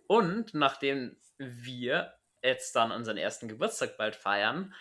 [0.05, 4.75] Und nachdem wir jetzt dann unseren ersten Geburtstag bald feiern,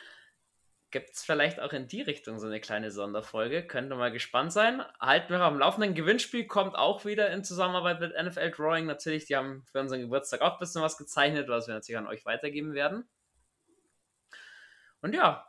[0.90, 3.66] gibt es vielleicht auch in die Richtung so eine kleine Sonderfolge.
[3.66, 4.82] Könnte mal gespannt sein.
[5.00, 5.94] Halten wir am Laufenden.
[5.94, 8.86] Gewinnspiel kommt auch wieder in Zusammenarbeit mit NFL Drawing.
[8.86, 12.06] Natürlich, die haben für unseren Geburtstag auch ein bisschen was gezeichnet, was wir natürlich an
[12.06, 13.06] euch weitergeben werden.
[15.00, 15.46] Und ja,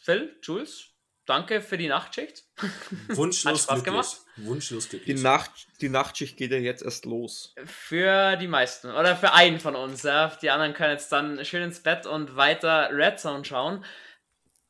[0.00, 0.90] Phil, Jules,
[1.24, 2.44] danke für die Nachtschicht.
[3.08, 4.16] Wunschlos Hat Spaß gemacht.
[4.36, 5.16] Wunschlos glücklich.
[5.16, 7.54] Die, Nacht, die Nachtschicht geht ja jetzt erst los.
[7.64, 10.02] Für die meisten oder für einen von uns.
[10.02, 10.36] Ja.
[10.42, 13.84] Die anderen können jetzt dann schön ins Bett und weiter Red Zone schauen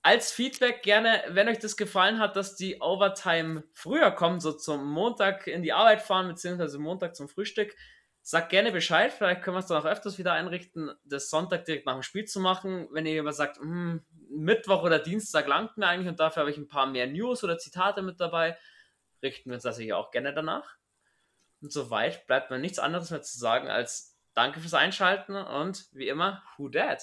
[0.09, 4.91] als Feedback gerne, wenn euch das gefallen hat, dass die Overtime früher kommt, so zum
[4.91, 7.77] Montag in die Arbeit fahren, beziehungsweise Montag zum Frühstück,
[8.23, 9.13] sagt gerne Bescheid.
[9.13, 12.25] Vielleicht können wir es dann auch öfters wieder einrichten, das Sonntag direkt nach dem Spiel
[12.25, 12.89] zu machen.
[12.91, 16.57] Wenn ihr aber sagt, hm, Mittwoch oder Dienstag langt mir eigentlich und dafür habe ich
[16.57, 18.57] ein paar mehr News oder Zitate mit dabei,
[19.23, 20.77] richten wir uns natürlich auch gerne danach.
[21.61, 26.09] Und soweit bleibt mir nichts anderes mehr zu sagen als Danke fürs Einschalten und wie
[26.09, 27.03] immer, who dat?